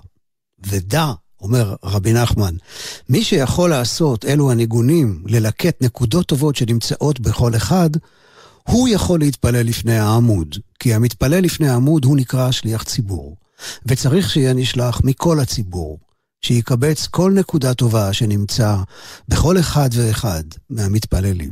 ודע 0.68 1.12
אומר 1.42 1.76
רבי 1.84 2.14
נחמן, 2.14 2.56
מי 3.10 3.24
שיכול 3.24 3.70
לעשות 3.70 4.26
אלו 4.26 4.52
הניגונים, 4.52 5.24
ללקט 5.26 5.82
נקודות 5.82 6.26
טובות 6.26 6.56
שנמצאות 6.56 7.20
בכל 7.20 7.56
אחד, 7.56 7.90
הוא 8.70 8.88
יכול 8.88 9.20
להתפלל 9.20 9.66
לפני 9.66 10.00
העמוד, 10.00 10.56
כי 10.80 10.94
המתפלל 10.94 11.40
לפני 11.40 11.70
העמוד 11.70 12.06
הוא 12.06 12.18
נקרא 12.18 12.52
שליח 12.52 12.84
ציבור, 12.84 13.38
וצריך 13.86 14.30
שיהיה 14.30 14.54
נשלח 14.54 15.02
מכל 15.04 15.40
הציבור, 15.40 16.00
שיקבץ 16.46 17.08
כל 17.08 17.32
נקודה 17.36 17.74
טובה 17.74 18.14
שנמצא 18.14 18.76
בכל 19.28 19.60
אחד 19.60 19.90
ואחד 19.94 20.44
מהמתפללים. 20.70 21.52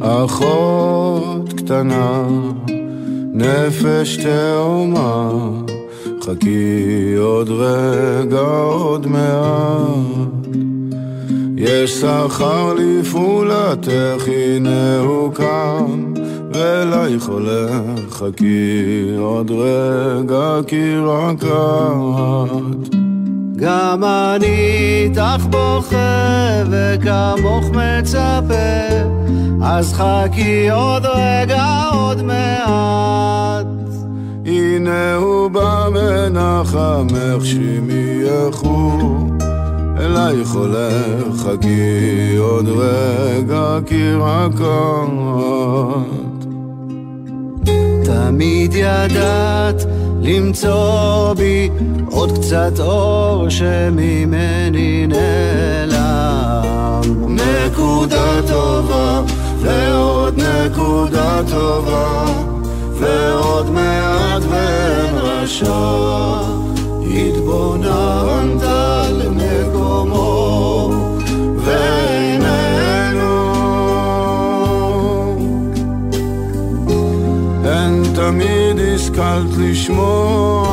אחות 0.00 1.52
קטנה, 1.52 2.28
נפש 3.32 4.16
תאומה, 4.16 5.30
חכי 6.22 7.14
עוד 7.18 7.48
רגע, 7.50 8.40
עוד 8.40 9.06
מעט. 9.06 10.41
יש 11.62 12.00
שכר 12.00 12.74
לפעולתך, 12.74 14.22
הנה 14.26 14.98
הוא 14.98 15.34
כאן, 15.34 16.14
ולייך 16.54 17.28
הולך, 17.28 18.10
חכי 18.10 19.04
עוד 19.18 19.50
רגע, 19.50 20.60
כי 20.66 20.94
רק 20.96 21.44
את. 21.44 22.94
גם 23.56 24.04
אני 24.04 25.04
איתך 25.04 25.46
בוכה 25.50 26.62
וכמוך 26.70 27.70
מצפה. 27.70 28.88
אז 29.62 29.94
חכי 29.94 30.70
עוד 30.70 31.06
רגע 31.06 31.82
עוד 31.92 32.22
מעט. 32.22 33.66
הנה 34.46 35.14
הוא 35.14 35.48
בא 35.48 35.88
מנחמך 35.92 37.44
שימי 37.44 38.22
לכו 38.24 39.31
אלייך 40.12 40.50
הולך, 40.52 41.36
חכי 41.36 42.36
עוד 42.38 42.68
רגע 42.68 43.78
כי 43.86 44.12
רק 44.20 44.60
את. 44.60 46.44
תמיד 48.04 48.74
ידעת 48.74 49.84
למצוא 50.20 51.34
בי 51.34 51.70
עוד 52.10 52.38
קצת 52.38 52.80
אור 52.80 53.48
שממני 53.48 55.06
נעלם. 55.06 56.62
נקודה 57.28 58.42
טובה 58.48 59.22
ועוד 59.60 60.40
נקודה 60.40 61.40
טובה 61.50 62.24
ועוד 63.00 63.70
מעט 63.70 64.42
ואין 64.50 65.14
רשע 65.14 66.52
התבוננת 67.14 68.62
השכלת 79.12 79.58
לשמוע 79.58 80.64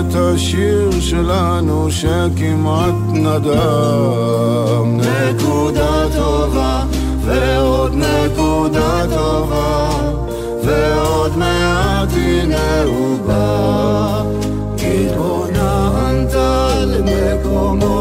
את 0.00 0.14
השיר 0.14 0.90
שלנו 1.00 1.90
שכמעט 1.90 2.94
נדם. 3.12 5.00
נקודה 5.00 6.08
טובה 6.16 6.84
ועוד 7.24 7.94
נקודה 7.94 9.04
טובה 9.14 9.90
ועוד 10.64 11.38
מעט 11.38 12.08
הנה 12.16 12.82
הוא 12.82 13.18
בא. 13.26 14.22
התבוננת 14.78 16.34
למקומו 16.86 17.92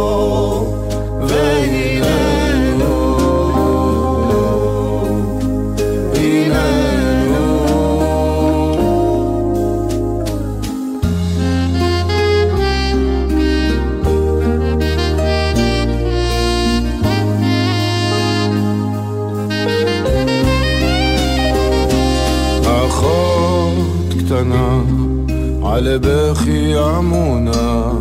על 25.81 25.97
בכי 25.97 26.73
עמונה. 26.77 27.91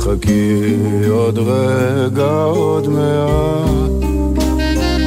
חכי 0.00 0.74
עוד 1.10 1.38
רגע 1.38 2.42
עוד 2.42 2.88
מעט. 2.88 4.04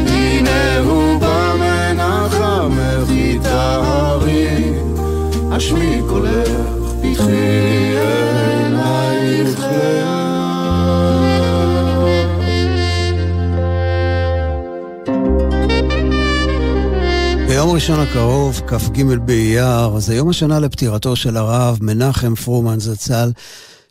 הנה 0.08 0.80
הוא 0.80 1.20
בא 1.20 1.54
מנחמך 1.60 3.12
יטהרי 3.12 4.74
השמי 5.52 6.02
קולך 6.10 6.50
פתחי 7.02 7.96
עינייך 7.98 9.60
ראשון 17.78 18.00
הקרוב, 18.00 18.62
כ"ג 18.68 19.04
באייר, 19.26 20.00
זה 20.00 20.16
יום 20.16 20.30
השנה 20.30 20.60
לפטירתו 20.60 21.16
של 21.16 21.38
הרב 21.38 21.78
מנחם 21.82 22.36
פרומן 22.36 22.80
זצ"ל, 22.80 23.32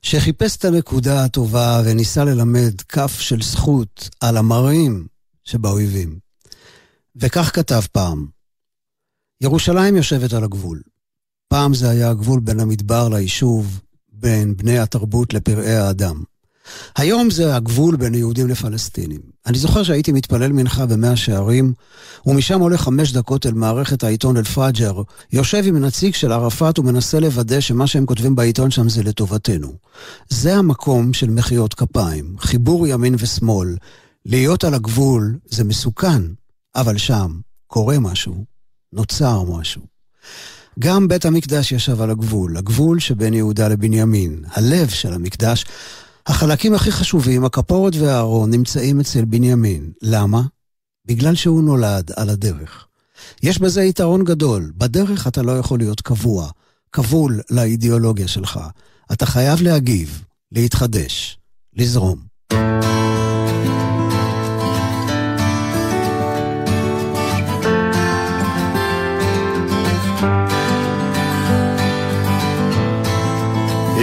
שחיפש 0.03 0.57
את 0.57 0.65
הנקודה 0.65 1.25
הטובה 1.25 1.83
וניסה 1.85 2.25
ללמד 2.25 2.81
כף 2.81 3.21
של 3.21 3.43
זכות 3.43 4.09
על 4.21 4.37
המראים 4.37 5.07
שבאויבים. 5.45 6.19
וכך 7.17 7.51
כתב 7.55 7.81
פעם: 7.93 8.27
ירושלים 9.41 9.97
יושבת 9.97 10.33
על 10.33 10.45
הגבול. 10.45 10.83
פעם 11.49 11.75
זה 11.75 11.91
היה 11.91 12.11
הגבול 12.11 12.41
בין 12.41 12.61
המדבר 12.61 13.09
ליישוב, 13.09 13.81
בין 14.13 14.57
בני 14.57 14.79
התרבות 14.79 15.35
לפראי 15.35 15.77
האדם. 15.77 16.23
היום 16.97 17.31
זה 17.31 17.57
הגבול 17.57 17.97
בין 17.97 18.15
יהודים 18.15 18.49
לפלסטינים. 18.49 19.21
אני 19.47 19.59
זוכר 19.59 19.83
שהייתי 19.83 20.13
מתפלל 20.13 20.53
מנחה 20.53 20.87
במאה 20.87 21.17
שערים, 21.17 21.73
ומשם 22.27 22.61
הולך 22.61 22.81
חמש 22.81 23.13
דקות 23.13 23.47
אל 23.47 23.53
מערכת 23.53 24.05
העיתון 24.05 24.37
אל-פאג'ר, 24.37 25.03
יושב 25.33 25.63
עם 25.67 25.85
נציג 25.85 26.15
של 26.15 26.33
ערפאת 26.33 26.79
ומנסה 26.79 27.21
לוודא 27.21 27.61
שמה 27.61 27.87
שהם 27.87 28.07
כותבים 28.07 28.37
בעיתון 28.37 28.71
שם 28.71 28.89
זה 28.89 29.03
לטובתנו. 29.03 29.73
זה 30.29 30.57
המקום 30.57 31.13
של 31.13 31.31
מחיאת 31.31 31.75
כפיים, 31.75 32.37
חיבור 32.39 32.87
ימין 32.87 33.15
ושמאל. 33.19 33.77
להיות 34.27 34.65
על 34.65 34.75
הגבול 34.75 35.39
זה 35.49 35.65
מסוכן, 35.65 36.23
אבל 36.77 36.99
שם 36.99 37.39
קורה 37.67 37.99
משהו, 37.99 38.45
נוצר 38.93 39.43
משהו. 39.43 39.83
גם 40.79 41.09
בית 41.09 41.25
המקדש 41.25 41.73
ישב 41.73 42.01
על 42.01 42.11
הגבול, 42.11 42.57
הגבול 42.57 43.01
שבין 43.01 43.35
יהודה 43.35 43.69
לבנימין, 43.69 44.45
הלב 44.53 44.89
של 44.89 45.13
המקדש, 45.13 45.65
החלקים 46.27 46.75
הכי 46.75 46.93
חשובים, 46.93 47.45
הכפורת 47.45 47.93
והארון, 47.97 48.51
נמצאים 48.51 49.01
אצל 49.01 49.25
בנימין. 49.25 49.93
למה? 50.03 50.43
בגלל 51.05 51.35
שהוא 51.35 51.63
נולד 51.63 52.11
על 52.17 52.31
הדרך. 52.31 52.87
יש 53.43 53.59
בזה 53.59 53.83
יתרון 53.83 54.25
גדול. 54.25 54.73
בדרך 54.77 55.27
אתה 55.27 55.43
לא 55.43 55.59
יכול 55.59 55.79
להיות 55.79 56.01
קבוע, 56.01 56.51
כבול 56.93 57.41
לאידיאולוגיה 57.51 58.29
שלך. 58.29 58.61
אתה 59.13 59.27
חייב 59.27 59.63
להגיב, 59.63 60.25
להתחדש, 60.53 61.39
לזרום. 61.77 62.19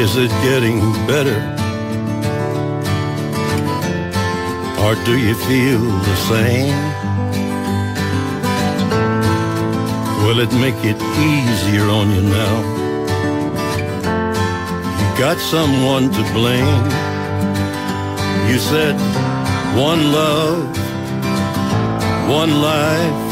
Is 0.04 0.18
it 0.18 0.32
getting 0.44 0.82
better? 1.08 1.63
Or 4.84 4.96
do 5.06 5.18
you 5.18 5.34
feel 5.34 5.80
the 5.80 6.16
same? 6.28 6.76
Will 10.24 10.40
it 10.40 10.54
make 10.66 10.80
it 10.84 11.00
easier 11.32 11.88
on 11.88 12.12
you 12.12 12.22
now? 12.22 12.56
You 15.00 15.08
got 15.18 15.38
someone 15.38 16.12
to 16.12 16.24
blame. 16.34 16.86
You 18.50 18.60
said 18.60 18.96
one 19.78 20.12
love, 20.12 20.78
one 22.30 22.54
life, 22.62 23.24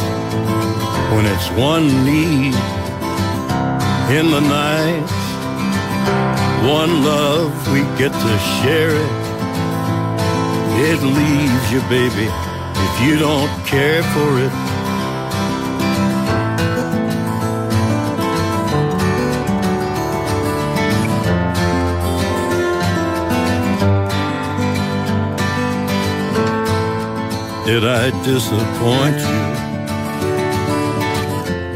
when 1.13 1.25
it's 1.25 1.49
one 1.51 1.87
need 2.05 2.55
in 4.17 4.31
the 4.31 4.39
night. 4.39 5.09
One 6.79 7.03
love, 7.03 7.51
we 7.73 7.81
get 7.97 8.13
to 8.13 8.33
share 8.61 8.95
it. 8.95 9.30
It 10.83 10.99
leaves 11.03 11.71
you, 11.71 11.79
baby, 11.81 12.27
if 12.85 12.93
you 13.05 13.19
don't 13.19 13.53
care 13.67 14.01
for 14.01 14.39
it. 14.39 14.51
Did 27.67 27.83
I 27.85 28.09
disappoint 28.25 29.19
you? 29.29 29.41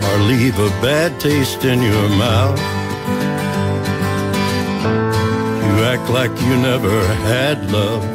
Or 0.07 0.17
leave 0.31 0.57
a 0.57 0.69
bad 0.81 1.19
taste 1.19 1.63
in 1.63 1.79
your 1.83 2.09
mouth? 2.09 2.59
You 5.63 5.83
act 5.93 6.09
like 6.09 6.31
you 6.41 6.57
never 6.57 7.05
had 7.29 7.71
love. 7.71 8.14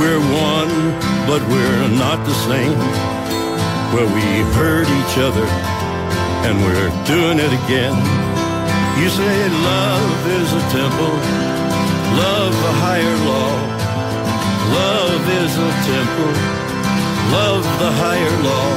We're 0.00 0.18
one, 0.18 0.74
but 1.30 1.40
we're 1.46 1.88
not 1.94 2.18
the 2.26 2.34
same. 2.50 2.78
Well, 3.94 4.10
we 4.10 4.26
hurt 4.58 4.88
each 4.90 5.16
other, 5.22 5.46
and 6.46 6.54
we're 6.66 6.90
doing 7.06 7.38
it 7.38 7.52
again. 7.62 7.94
You 8.98 9.08
say 9.08 9.36
love 9.48 10.18
is 10.38 10.50
a 10.52 10.64
temple, 10.74 11.14
love 12.18 12.54
a 12.72 12.74
higher 12.82 13.16
law. 13.30 13.54
Love 14.74 15.22
is 15.42 15.52
a 15.58 15.72
temple, 15.86 16.34
love 17.30 17.62
the 17.78 17.92
higher 18.02 18.36
law. 18.42 18.70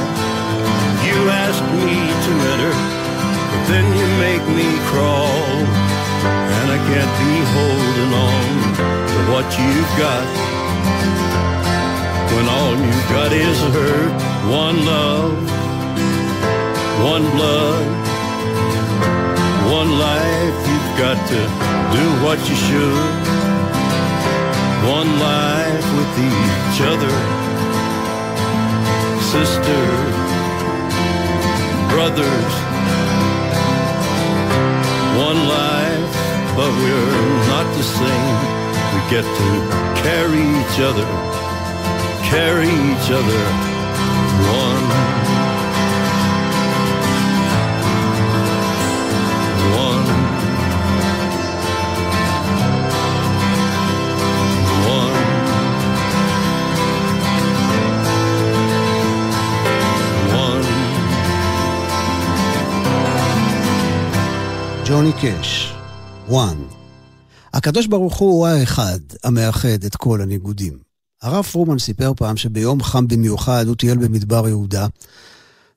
You 1.02 1.18
ask 1.30 1.58
me 1.82 1.98
to 2.26 2.32
enter, 2.52 2.74
but 3.50 3.62
then 3.66 3.86
you 3.98 4.06
make 4.22 4.44
me 4.54 4.68
crawl. 4.86 5.66
And 6.58 6.66
I 6.70 6.78
can't 6.90 7.14
be 7.22 7.34
holding 7.58 8.12
on 8.30 8.44
to 9.10 9.18
what 9.32 9.46
you've 9.58 9.92
got 9.98 10.47
when 12.34 12.46
all 12.48 12.74
you've 12.84 13.08
got 13.08 13.32
is 13.32 13.58
hurt. 13.74 14.12
One 14.48 14.78
love, 14.86 15.34
one 17.12 17.24
blood, 17.36 17.86
one 19.78 19.90
life. 19.98 20.56
You've 20.70 20.92
got 21.04 21.18
to 21.32 21.40
do 21.96 22.04
what 22.24 22.38
you 22.48 22.56
should. 22.66 23.28
One 24.98 25.10
life 25.18 25.86
with 25.98 26.12
each 26.30 26.78
other, 26.92 27.14
sisters, 29.34 30.14
brothers. 31.92 32.54
One 35.28 35.40
life, 35.48 36.14
but 36.56 36.70
we're 36.80 37.46
not 37.48 37.66
the 37.76 37.82
same. 37.82 38.57
We 38.92 39.00
get 39.10 39.24
to 39.24 39.48
carry 40.02 40.42
each 40.60 40.78
other, 40.80 41.06
carry 42.30 42.68
each 42.68 43.10
other 43.10 43.68
one. 44.38 44.88
One. 49.74 50.04
One. 54.86 55.14
One. 60.32 60.64
Johnny 64.84 65.12
Cash, 65.12 65.72
One. 66.26 66.77
הקדוש 67.58 67.86
ברוך 67.86 68.16
הוא 68.16 68.30
הוא 68.30 68.46
האחד 68.46 68.98
המאחד 69.24 69.84
את 69.86 69.96
כל 69.96 70.20
הניגודים. 70.20 70.78
הרב 71.22 71.44
פרומן 71.44 71.78
סיפר 71.78 72.12
פעם 72.16 72.36
שביום 72.36 72.82
חם 72.82 73.08
במיוחד 73.08 73.66
הוא 73.66 73.76
טייל 73.76 73.96
במדבר 73.98 74.48
יהודה, 74.48 74.86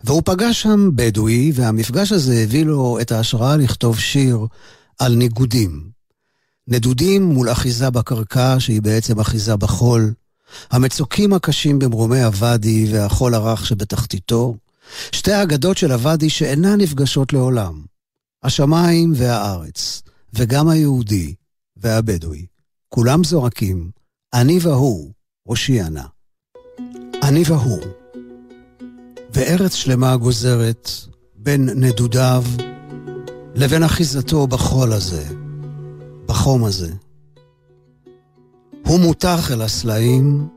והוא 0.03 0.21
פגש 0.25 0.61
שם 0.61 0.89
בדואי, 0.95 1.51
והמפגש 1.55 2.11
הזה 2.11 2.41
הביא 2.43 2.65
לו 2.65 2.97
את 3.01 3.11
ההשראה 3.11 3.57
לכתוב 3.57 3.99
שיר 3.99 4.45
על 4.99 5.15
ניגודים. 5.15 5.89
נדודים 6.67 7.23
מול 7.23 7.51
אחיזה 7.51 7.89
בקרקע, 7.89 8.55
שהיא 8.59 8.81
בעצם 8.81 9.19
אחיזה 9.19 9.55
בחול, 9.55 10.13
המצוקים 10.71 11.33
הקשים 11.33 11.79
במרומי 11.79 12.23
הוואדי 12.23 12.87
והחול 12.91 13.33
הרך 13.33 13.65
שבתחתיתו, 13.65 14.55
שתי 15.11 15.31
האגדות 15.31 15.77
של 15.77 15.91
הוואדי 15.91 16.29
שאינן 16.29 16.81
נפגשות 16.81 17.33
לעולם, 17.33 17.81
השמיים 18.43 19.13
והארץ, 19.15 20.01
וגם 20.33 20.69
היהודי 20.69 21.33
והבדואי, 21.81 22.45
כולם 22.89 23.23
זורקים, 23.23 23.91
אני 24.33 24.59
והוא, 24.61 25.11
הושיענה. 25.43 26.05
אני 27.23 27.43
והוא. 27.45 27.81
וארץ 29.33 29.73
שלמה 29.73 30.17
גוזרת 30.17 30.89
בין 31.35 31.69
נדודיו 31.75 32.43
לבין 33.55 33.83
אחיזתו 33.83 34.47
בחול 34.47 34.93
הזה, 34.93 35.23
בחום 36.25 36.63
הזה. 36.63 36.93
הוא 38.85 38.99
מותח 38.99 39.51
אל 39.51 39.61
הסלעים, 39.61 40.47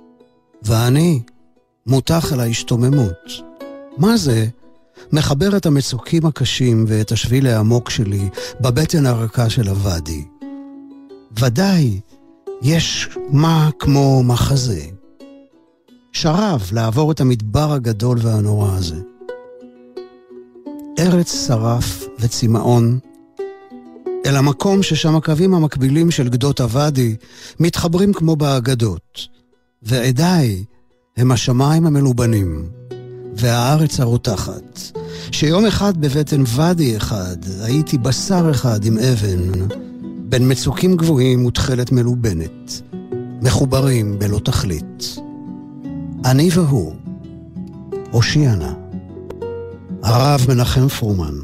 ואני 0.63 1.23
מותח 1.87 2.33
אל 2.33 2.41
ההשתוממות. 2.41 3.31
מה 3.97 4.17
זה? 4.17 4.47
מחבר 5.13 5.57
את 5.57 5.67
המצוקים 5.67 6.27
הקשים 6.27 6.85
ואת 6.89 7.13
השביל 7.13 7.47
העמוק 7.47 7.91
שלי 7.91 8.29
בבטן 8.61 9.07
הרכה 9.07 9.51
של 9.51 9.69
הוואדי. 9.69 10.25
ודאי, 11.41 12.01
יש 12.63 13.09
מה 13.31 13.71
כמו 13.79 14.23
מחזה. 14.23 14.85
שרב 16.13 16.71
לעבור 16.73 17.13
את 17.13 17.21
המדבר 17.21 17.73
הגדול 17.73 18.19
והנורא 18.23 18.71
הזה. 18.77 19.01
ארץ 20.99 21.47
שרף 21.47 22.05
וצמאון, 22.19 22.99
אל 24.27 24.37
המקום 24.37 24.83
ששם 24.83 25.17
הקווים 25.17 25.55
המקבילים 25.55 26.11
של 26.11 26.29
גדות 26.29 26.61
הוואדי 26.61 27.17
מתחברים 27.61 28.13
כמו 28.13 28.37
באגדות, 28.37 29.29
ועדיי 29.83 30.65
הם 31.17 31.33
השמיים 31.33 31.87
המלובנים, 31.87 32.69
והארץ 33.37 34.01
הרותחת, 34.01 34.81
שיום 35.31 35.67
אחד 35.67 35.97
בבטן 36.01 36.43
ואדי 36.47 36.97
אחד 36.97 37.37
הייתי 37.63 37.99
בשר 37.99 38.51
אחד 38.51 38.85
עם 38.85 38.99
אבן, 38.99 39.67
בין 40.29 40.51
מצוקים 40.51 40.97
גבוהים 40.97 41.47
ותכלת 41.47 41.93
מלובנת, 41.93 42.83
מחוברים 43.43 44.19
בלא 44.19 44.39
תכלית. 44.39 45.17
אני 46.25 46.49
והוא, 46.53 46.93
הושיענה, 48.11 48.73
הרב 50.03 50.41
מנחם 50.49 50.89
פרומן. 50.89 51.35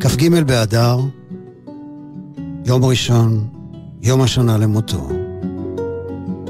כ"ג 0.00 0.42
באדר, 0.42 0.98
יום 2.64 2.84
ראשון, 2.84 3.48
יום 4.02 4.20
השנה 4.20 4.58
למותו. 4.58 5.08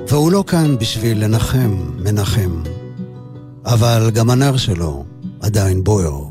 והוא 0.08 0.32
לא 0.32 0.44
כאן 0.46 0.78
בשביל 0.78 1.24
לנחם, 1.24 1.70
מנחם, 2.04 2.62
אבל 3.64 4.10
גם 4.14 4.30
הנר 4.30 4.56
שלו 4.56 5.04
עדיין 5.40 5.84
בוער. 5.84 6.24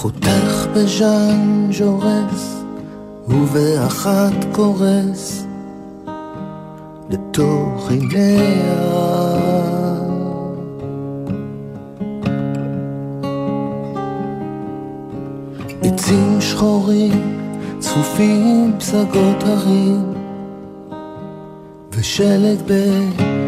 חותך 0.00 0.66
בז'אן 0.74 1.68
ז'ורס, 1.72 2.62
ובאחת 3.28 4.44
קורס 4.52 5.46
לתוך 7.10 7.90
עיניה. 7.90 8.78
עצים 15.82 16.40
שחורים, 16.40 17.40
צפופים 17.78 18.72
פסגות 18.78 19.42
הרים, 19.42 20.12
ושלג 21.92 22.58
בעיניה. 22.66 23.47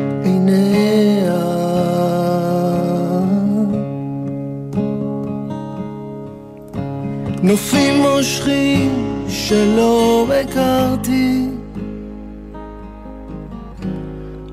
נופים 7.50 8.02
מושכים 8.02 9.24
שלא 9.28 10.26
הכרתי, 10.34 11.46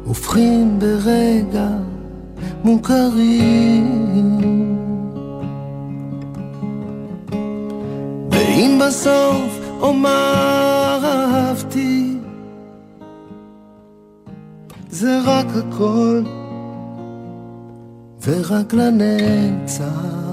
הופכים 0.06 0.80
ברגע 0.80 1.68
מוכרים. 2.64 3.88
ואם 8.32 8.82
בסוף 8.86 9.60
אומר 9.82 11.00
אהבתי, 11.04 12.18
זה 14.90 15.20
רק 15.26 15.48
הכל 15.56 16.22
ורק 18.28 18.74
לנצח. 18.74 20.27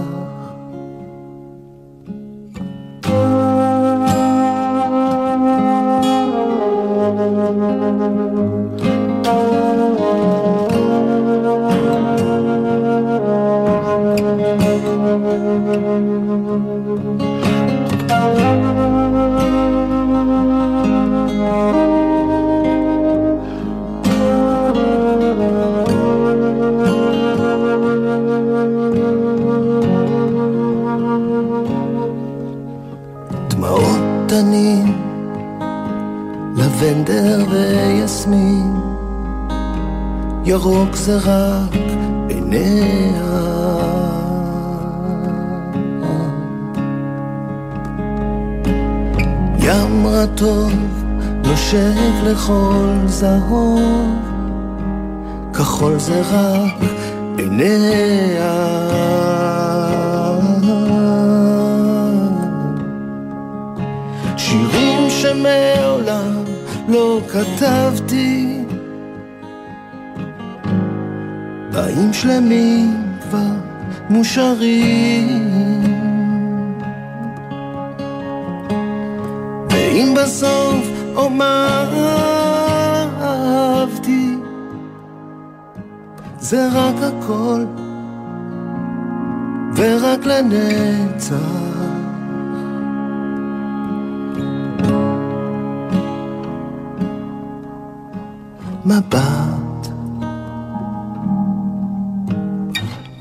ים 49.58 50.06
רטוב 50.06 50.72
נושק 51.44 52.22
לכל 52.24 52.94
זהוב, 53.06 54.08
כחול 55.52 55.98
זה 55.98 56.20
רק 56.20 56.90
עיניה. 57.38 58.54
שירים 64.36 65.10
שמעולם 65.10 66.44
לא 66.88 67.20
כתבתי 67.28 68.53
חיים 71.74 72.12
שלמים 72.12 73.02
כבר 73.22 73.52
מושרים. 74.10 75.54
ואם 79.70 80.14
בסוף 80.16 80.86
אומר 81.16 81.88
אהבתי 83.20 84.36
זה 86.38 86.68
רק 86.72 86.94
הכל 87.02 87.64
ורק 89.76 90.26
לנצח. 90.26 91.34
מבט 98.86 99.63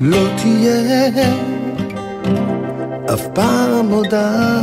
לא 0.06 0.26
תהיה 0.36 1.08
אף 3.14 3.26
פעם 3.34 3.86
הודעה 3.86 4.62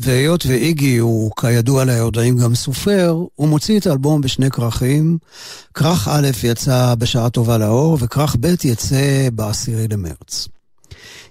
והיות 0.00 0.46
ואיגי 0.46 0.96
הוא 0.96 1.30
כידוע 1.40 1.84
ליודעים 1.84 2.38
גם 2.38 2.54
סופר, 2.54 3.24
הוא 3.34 3.48
מוציא 3.48 3.78
את 3.78 3.86
האלבום 3.86 4.20
בשני 4.20 4.50
כרכים. 4.50 5.18
כרך 5.74 6.08
א' 6.08 6.28
יצא 6.44 6.94
בשעה 6.94 7.30
טובה 7.30 7.58
לאור, 7.58 7.98
וכרך 8.00 8.36
ב' 8.40 8.54
יצא 8.64 9.28
בעשירי 9.32 9.88
למרץ. 9.88 10.48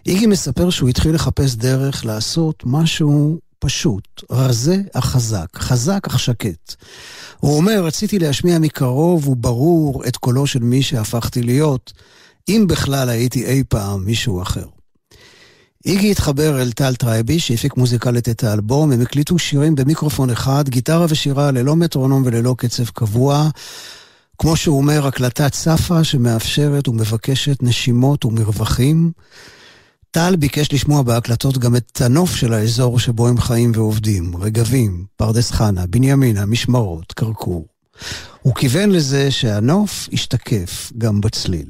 איגי 0.06 0.26
מספר 0.28 0.70
שהוא 0.70 0.90
התחיל 0.90 1.16
לחפש 1.16 1.56
דרך 1.56 2.06
לעשות 2.06 2.64
משהו 2.66 3.38
פשוט, 3.60 4.24
רזה 4.32 4.78
אך 4.94 5.06
חזק, 5.06 5.48
חזק 5.56 6.08
אך 6.08 6.20
שקט. 6.20 6.76
הוא 7.40 7.58
אומר, 7.58 7.84
רציתי 7.84 8.20
להשמיע 8.20 8.60
מקרוב 8.60 9.28
וברור 9.28 10.04
את 10.08 10.18
קולו 10.18 10.48
של 10.48 10.60
מי 10.60 10.84
שהפכתי 10.84 11.44
להיות. 11.44 11.94
אם 12.50 12.66
בכלל 12.70 13.10
הייתי 13.10 13.46
אי 13.46 13.64
פעם 13.70 14.06
מישהו 14.06 14.42
אחר. 14.42 14.77
איגי 15.88 16.12
התחבר 16.12 16.62
אל 16.62 16.72
טל 16.72 16.96
טרייביש, 16.96 17.40
שהפיק 17.40 17.78
מוזיקלית 17.78 18.30
את 18.30 18.44
האלבום, 18.44 18.92
הם 18.92 19.02
הקליטו 19.02 19.40
שירים 19.40 19.76
במיקרופון 19.76 20.30
אחד, 20.30 20.70
גיטרה 20.70 21.06
ושירה 21.10 21.52
ללא 21.52 21.76
מטרונום 21.76 22.24
וללא 22.26 22.56
קצב 22.58 22.86
קבוע. 22.90 23.50
כמו 24.38 24.56
שהוא 24.56 24.78
אומר, 24.78 25.08
הקלטת 25.08 25.52
צפה 25.52 26.04
שמאפשרת 26.04 26.88
ומבקשת 26.88 27.64
נשימות 27.64 28.26
ומרווחים. 28.26 29.12
טל 30.12 30.36
ביקש 30.36 30.74
לשמוע 30.74 31.02
בהקלטות 31.02 31.58
גם 31.58 31.76
את 31.76 32.02
הנוף 32.02 32.36
של 32.36 32.54
האזור 32.54 33.00
שבו 33.00 33.28
הם 33.28 33.40
חיים 33.40 33.72
ועובדים, 33.76 34.38
רגבים, 34.38 35.06
פרדס 35.16 35.52
חנה, 35.52 35.88
בנימינה, 35.88 36.46
משמרות, 36.46 37.12
כרכור. 37.12 37.68
הוא 38.42 38.56
כיוון 38.56 38.90
לזה 38.90 39.32
שהנוף 39.32 40.10
ישתקף 40.12 40.92
גם 40.98 41.22
בצליל. 41.22 41.70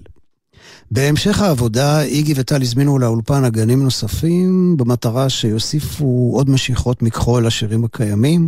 בהמשך 0.91 1.41
העבודה, 1.41 2.01
איגי 2.01 2.33
וטל 2.35 2.61
הזמינו 2.61 2.99
לאולפן 2.99 3.43
אגנים 3.43 3.83
נוספים, 3.83 4.77
במטרה 4.77 5.29
שיוסיפו 5.29 6.31
עוד 6.33 6.49
משיכות 6.49 7.01
מכחול 7.01 7.47
לשירים 7.47 7.83
הקיימים, 7.83 8.47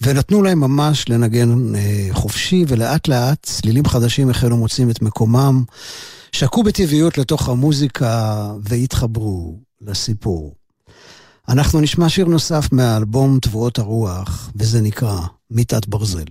ונתנו 0.00 0.42
להם 0.42 0.60
ממש 0.60 1.08
לנגן 1.08 1.74
אה, 1.74 2.08
חופשי, 2.12 2.64
ולאט 2.68 3.08
לאט 3.08 3.42
צלילים 3.42 3.84
חדשים 3.84 4.30
החלו 4.30 4.56
מוצאים 4.56 4.90
את 4.90 5.02
מקומם, 5.02 5.64
שקעו 6.32 6.62
בטבעיות 6.62 7.18
לתוך 7.18 7.48
המוזיקה 7.48 8.46
והתחברו 8.62 9.58
לסיפור. 9.80 10.54
אנחנו 11.48 11.80
נשמע 11.80 12.08
שיר 12.08 12.26
נוסף 12.26 12.68
מהאלבום 12.72 13.38
תבואות 13.42 13.78
הרוח, 13.78 14.50
וזה 14.56 14.80
נקרא 14.80 15.20
מיטת 15.50 15.86
ברזל. 15.86 16.24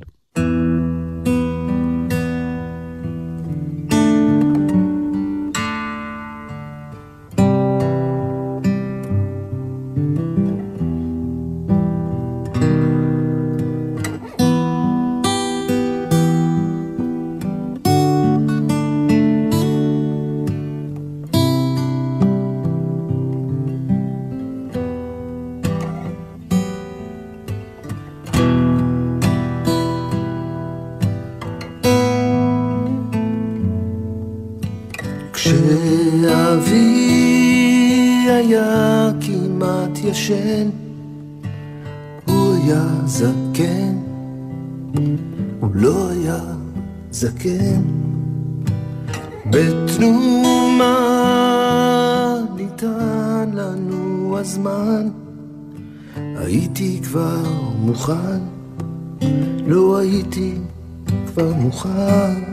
ישן, 40.26 40.69
הוא 42.26 42.53
היה 42.55 42.86
זקן, 43.05 43.95
הוא 45.59 45.69
לא 45.73 46.09
היה 46.09 46.39
זקן. 47.11 47.82
בתנומה 49.49 50.95
ניתן 52.55 53.49
לנו 53.53 54.38
הזמן, 54.38 55.09
הייתי 56.15 56.99
כבר 57.03 57.43
מוכן, 57.80 58.39
לא 59.67 59.97
הייתי 59.97 60.53
כבר 61.28 61.53
מוכן. 61.53 62.43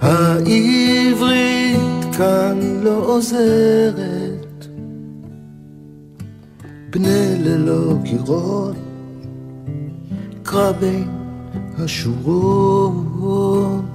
העברית 0.00 1.80
כאן 2.16 2.58
לא 2.82 3.04
עוזרת 3.04 4.21
בני 6.92 7.38
ללא 7.38 7.94
קירות, 8.04 8.76
קרא 10.42 10.72
בין 10.72 11.08
השורות. 11.78 13.91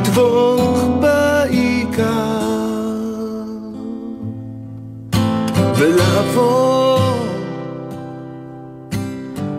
לדבוק 0.00 0.78
בעיקר 1.00 2.04
ולעבור, 5.76 6.98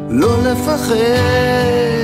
לא 0.10 0.38
לפחד 0.44 2.01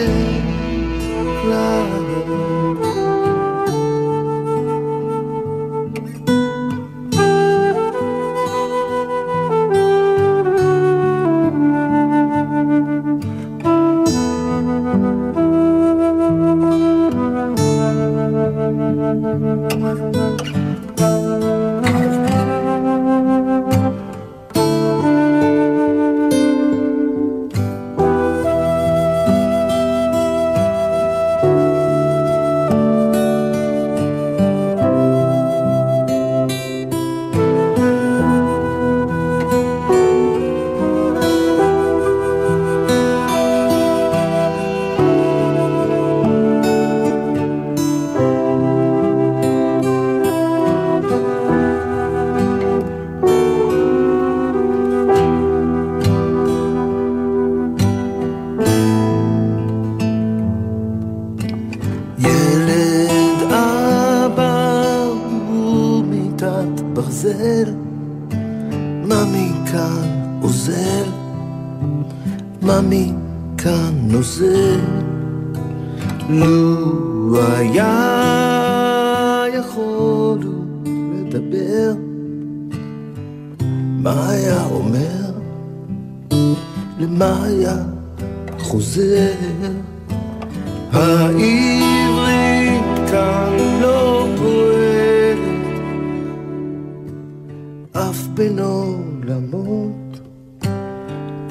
truineau 98.47 98.99
la 99.25 99.39
monte, 99.39 100.21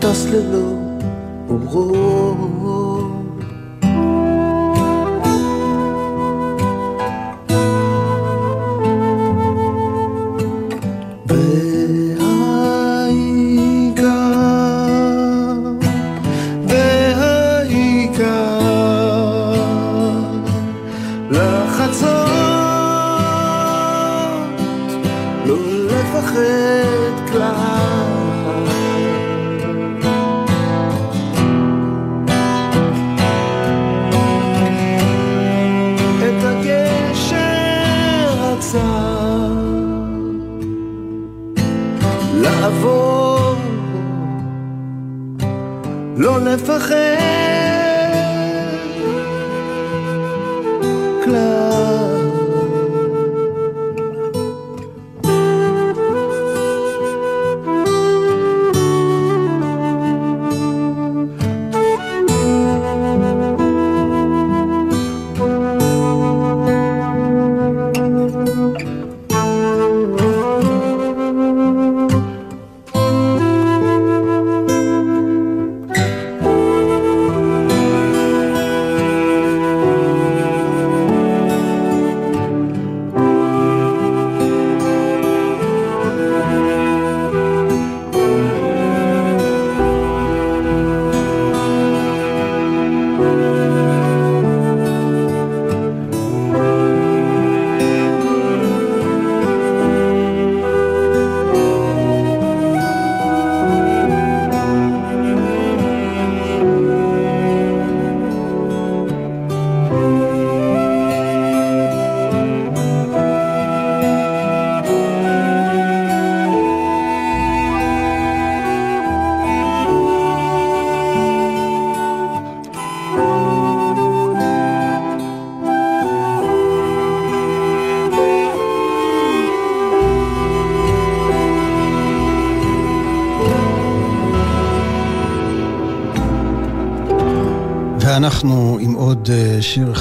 tasse 0.01 0.29
le 0.31 0.41
lot 0.53 0.79
au 1.51 1.59
rose. 1.69 3.26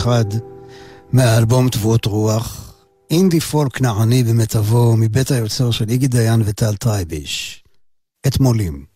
אחת 0.06 0.26
מהאלבום 1.12 1.70
תבואות 1.70 2.06
רוח, 2.06 2.74
אינדי 3.12 3.40
פולק 3.40 3.82
כנעני 3.82 4.24
במיטבו 4.24 4.96
מבית 4.98 5.32
היוצר 5.32 5.72
של 5.72 5.90
איגי 5.90 6.08
דיין 6.08 6.42
וטל 6.46 6.76
טרייביש, 6.76 7.64
אתמולים. 8.28 8.95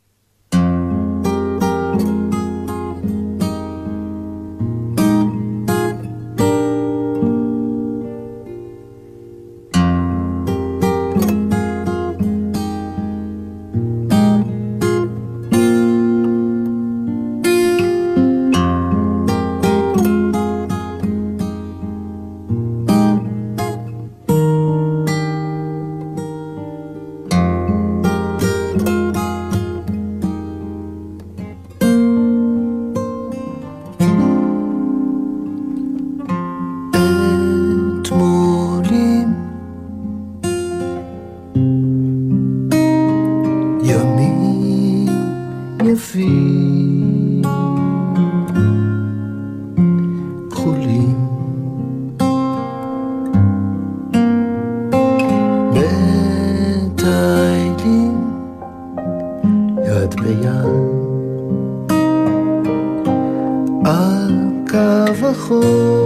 不 65.50 65.99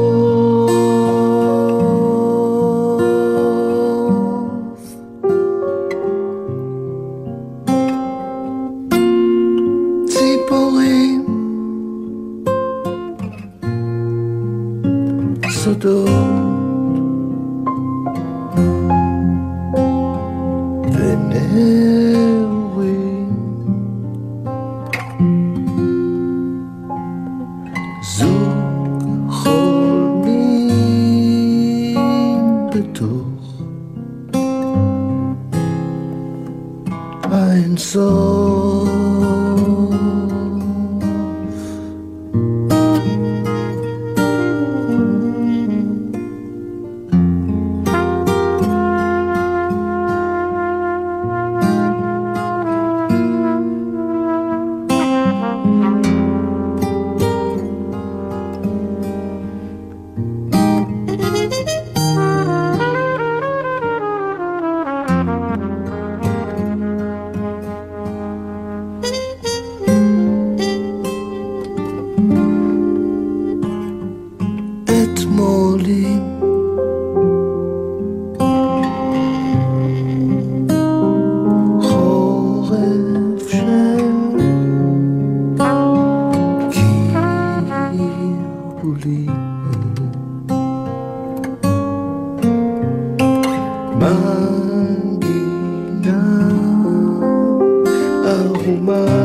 terima. 98.86 99.23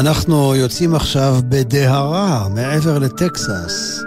אנחנו 0.00 0.54
יוצאים 0.54 0.94
עכשיו 0.94 1.36
בדהרה, 1.48 2.48
מעבר 2.48 2.98
לטקסס, 2.98 4.00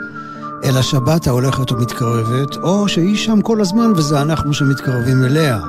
אל 0.63 0.77
השבת 0.77 1.27
ההולכת 1.27 1.71
ומתקרבת, 1.71 2.55
או 2.63 2.87
שהיא 2.87 3.17
שם 3.17 3.41
כל 3.41 3.61
הזמן 3.61 3.91
וזה 3.95 4.21
אנחנו 4.21 4.53
שמתקרבים 4.53 5.23
אליה. 5.23 5.59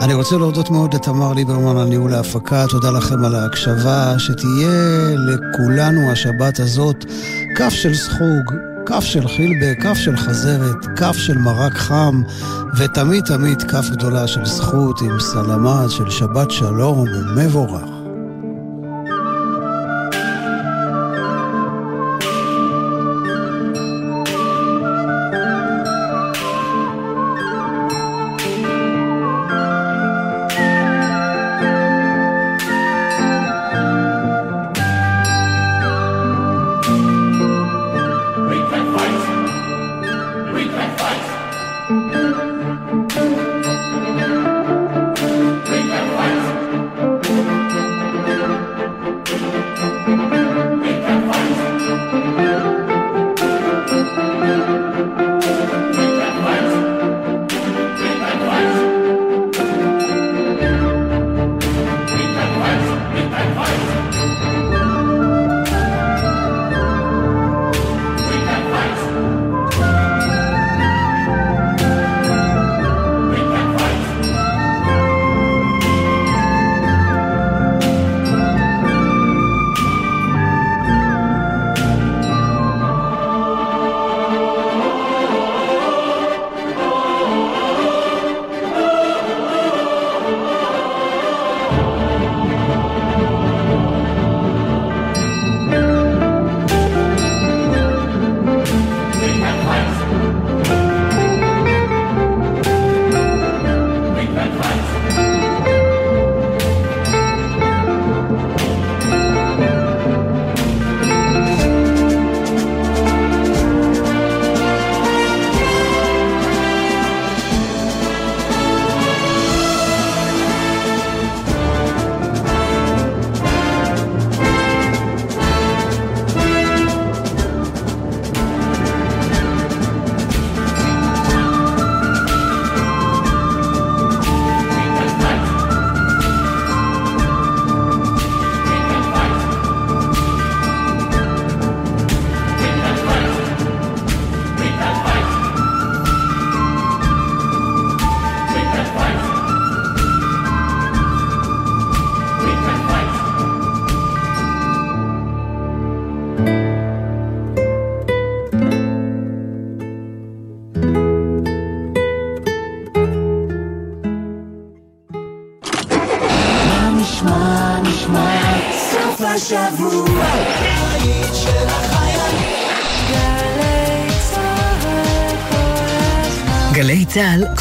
אני 0.00 0.14
רוצה 0.14 0.36
להודות 0.36 0.70
מאוד 0.70 0.94
לתמר 0.94 1.32
ליברמן 1.32 1.76
על 1.76 1.88
ניהול 1.88 2.14
ההפקה, 2.14 2.66
תודה 2.68 2.90
לכם 2.90 3.24
על 3.24 3.34
ההקשבה, 3.34 4.14
שתהיה 4.18 5.14
לכולנו 5.16 6.10
השבת 6.10 6.60
הזאת 6.60 7.04
כף 7.56 7.70
של 7.70 7.94
סחוג, 7.94 8.71
כף 8.86 9.04
של 9.04 9.28
חילבה, 9.28 9.74
כף 9.74 9.94
של 9.94 10.16
חזרת, 10.16 10.86
כף 10.96 11.16
של 11.16 11.38
מרק 11.38 11.72
חם, 11.72 12.22
ותמיד 12.78 13.24
תמיד 13.24 13.62
כף 13.62 13.84
גדולה 13.90 14.26
של 14.26 14.44
זכות 14.44 15.00
עם 15.00 15.20
סלמת 15.20 15.90
של 15.90 16.10
שבת 16.10 16.50
שלום 16.50 17.04
ומבורך. 17.08 18.01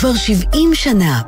כבר 0.01 0.13
70 0.13 0.75
שנה. 0.75 1.21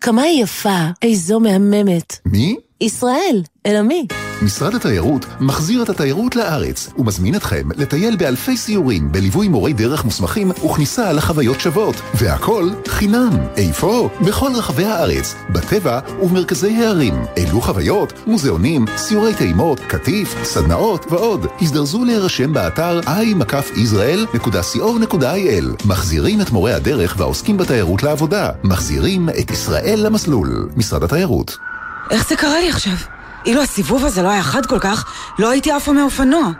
כמה 0.00 0.22
היא 0.22 0.42
יפה, 0.42 0.78
איזו 1.02 1.40
מהממת. 1.40 2.18
מי? 2.26 2.56
ישראל, 2.80 3.42
אלא 3.66 3.82
מי? 3.82 4.06
משרד 4.42 4.74
התיירות 4.74 5.26
מחזיר 5.40 5.82
את 5.82 5.88
התיירות 5.88 6.36
לארץ 6.36 6.88
ומזמין 6.98 7.34
אתכם 7.34 7.68
לטייל 7.76 8.16
באלפי 8.16 8.56
סיורים 8.56 9.12
בליווי 9.12 9.48
מורי 9.48 9.72
דרך 9.72 10.04
מוסמכים 10.04 10.50
וכניסה 10.50 11.12
לחוויות 11.12 11.60
שוות. 11.60 11.94
והכל 12.14 12.70
חינם. 12.88 13.30
איפה? 13.56 14.08
בכל 14.26 14.50
רחבי 14.54 14.84
הארץ, 14.84 15.34
בטבע 15.50 16.00
ובמרכזי 16.22 16.76
הערים. 16.76 17.14
אלו 17.38 17.60
חוויות, 17.60 18.12
מוזיאונים, 18.26 18.84
סיורי 18.96 19.34
טעימות, 19.34 19.80
קטיף, 19.80 20.34
סדנאות 20.44 21.06
ועוד. 21.10 21.46
הזדרזו 21.60 22.04
להירשם 22.04 22.52
באתר 22.52 23.00
i.israel.co.il. 23.00 24.26
מחזירים 25.86 26.40
את 26.40 26.50
מורי 26.50 26.72
הדרך 26.72 27.14
והעוסקים 27.18 27.56
בתיירות 27.56 28.02
לעבודה. 28.02 28.50
מחזירים 28.64 29.28
את 29.28 29.50
ישראל 29.50 30.00
למסלול. 30.06 30.68
משרד 30.76 31.02
התיירות. 31.04 31.56
איך 32.10 32.28
זה 32.28 32.36
קרה 32.36 32.60
לי 32.60 32.68
עכשיו? 32.68 33.19
אילו 33.46 33.62
הסיבוב 33.62 34.04
הזה 34.04 34.22
לא 34.22 34.28
היה 34.28 34.42
חד 34.42 34.66
כל 34.66 34.78
כך, 34.78 35.04
לא 35.38 35.50
הייתי 35.50 35.70
עפה 35.72 35.92
מאופנוע. 35.92 36.50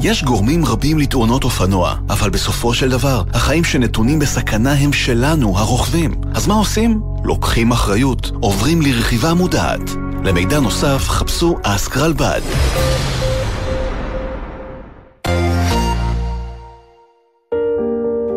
יש 0.00 0.24
גורמים 0.24 0.64
רבים 0.64 0.98
לתאונות 0.98 1.44
אופנוע, 1.44 1.94
אבל 2.10 2.30
בסופו 2.30 2.74
של 2.74 2.90
דבר, 2.90 3.22
החיים 3.34 3.64
שנתונים 3.64 4.18
בסכנה 4.18 4.72
הם 4.72 4.92
שלנו, 4.92 5.58
הרוכבים. 5.58 6.14
אז 6.34 6.46
מה 6.46 6.54
עושים? 6.54 7.00
לוקחים 7.24 7.72
אחריות, 7.72 8.30
עוברים 8.40 8.82
לרכיבה 8.82 9.34
מודעת. 9.34 9.90
למידע 10.24 10.60
נוסף, 10.60 11.08
חפשו 11.08 11.58
אסקרלבד. 11.62 12.40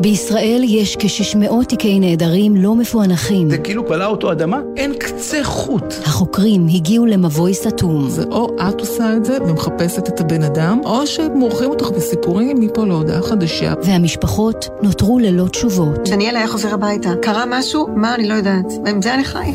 בישראל 0.06 0.62
יש 0.66 0.98
כ-600 1.00 1.66
תיקי 1.66 2.00
נעדרים 2.00 2.56
לא 2.56 2.76
מפוענחים. 2.76 3.50
זה 3.50 3.58
כאילו 3.58 3.88
פלעה 3.88 4.08
אותו 4.08 4.32
אדמה? 4.32 4.60
אין 4.78 4.94
קצה 4.94 5.44
חוט. 5.44 5.94
החוקרים 6.06 6.68
הגיעו 6.68 7.06
למבוי 7.06 7.54
סתום. 7.54 8.10
זה 8.10 8.24
או 8.32 8.56
את 8.70 8.80
עושה 8.80 9.14
את 9.14 9.26
זה 9.26 9.38
ומחפשת 9.42 10.08
את 10.08 10.20
הבן 10.20 10.44
אדם, 10.44 10.80
או 10.84 11.08
שמורחים 11.08 11.70
אותך 11.70 11.90
בסיפורים 11.90 12.60
מפה 12.60 12.86
להודעה 12.86 13.22
חדשה. 13.22 13.74
והמשפחות 13.84 14.68
נותרו 14.82 15.20
ללא 15.20 15.48
תשובות. 15.48 16.10
דניאל 16.10 16.36
היה 16.36 16.48
חוזר 16.48 16.74
הביתה. 16.74 17.10
קרה 17.22 17.44
משהו? 17.48 17.88
מה? 17.96 18.16
אני 18.16 18.28
לא 18.28 18.34
יודעת. 18.34 18.74
ועם 18.86 19.02
זה 19.02 19.14
אני 19.14 19.24
חי. 19.24 19.52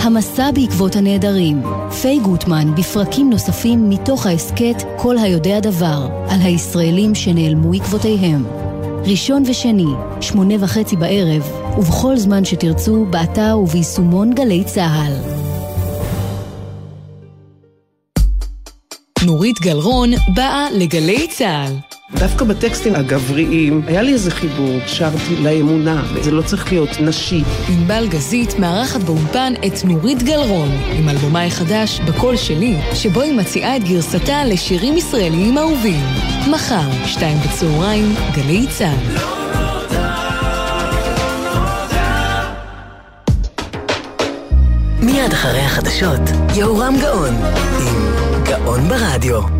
המסע 0.00 0.50
בעקבות 0.50 0.96
הנעדרים. 0.96 1.62
פיי 2.02 2.18
גוטמן 2.18 2.74
בפרקים 2.74 3.30
נוספים 3.30 3.90
מתוך 3.90 4.26
ההסכת 4.26 4.82
"כל 4.96 5.18
היודע 5.18 5.60
דבר" 5.60 6.08
על 6.28 6.40
הישראלים 6.42 7.14
שנעלמו 7.14 7.72
עקבותיהם. 7.72 8.44
ראשון 9.04 9.42
ושני, 9.46 9.92
שמונה 10.20 10.54
וחצי 10.60 10.96
בערב, 10.96 11.42
ובכל 11.78 12.16
זמן 12.16 12.44
שתרצו, 12.44 13.06
באתר 13.10 13.58
וביישומון 13.62 14.34
גלי 14.34 14.64
צה"ל. 14.64 15.12
נורית 19.26 19.60
גלרון 19.60 20.10
באה 20.34 20.66
לגלי 20.70 21.28
צה"ל. 21.28 21.87
דווקא 22.14 22.44
בטקסטים 22.44 22.94
הגבריים, 22.94 23.82
היה 23.86 24.02
לי 24.02 24.12
איזה 24.12 24.30
חיבור, 24.30 24.78
שרתי 24.86 25.36
לאמונה, 25.42 26.02
זה 26.22 26.30
לא 26.30 26.42
צריך 26.42 26.72
להיות 26.72 27.00
נשי. 27.00 27.42
ענבל 27.68 28.06
גזית 28.08 28.58
מארחת 28.58 29.00
באולפן 29.00 29.52
את 29.66 29.84
נורית 29.84 30.22
גלרון, 30.22 30.68
עם 30.98 31.08
אלבומה 31.08 31.44
החדש 31.44 32.00
"בקול 32.00 32.36
שלי", 32.36 32.76
שבו 32.94 33.20
היא 33.20 33.34
מציעה 33.34 33.76
את 33.76 33.84
גרסתה 33.84 34.44
לשירים 34.44 34.96
ישראליים 34.96 35.58
אהובים. 35.58 36.00
מחר, 36.50 37.06
שתיים 37.06 37.38
בצהריים, 37.38 38.14
גלי 38.34 38.66
צה"ל. 38.78 39.38
החדשות, 45.78 46.20
יהורם 46.54 46.94
גאון, 47.00 47.34
עם 47.80 48.44
גאון 48.44 48.88
ברדיו. 48.88 49.57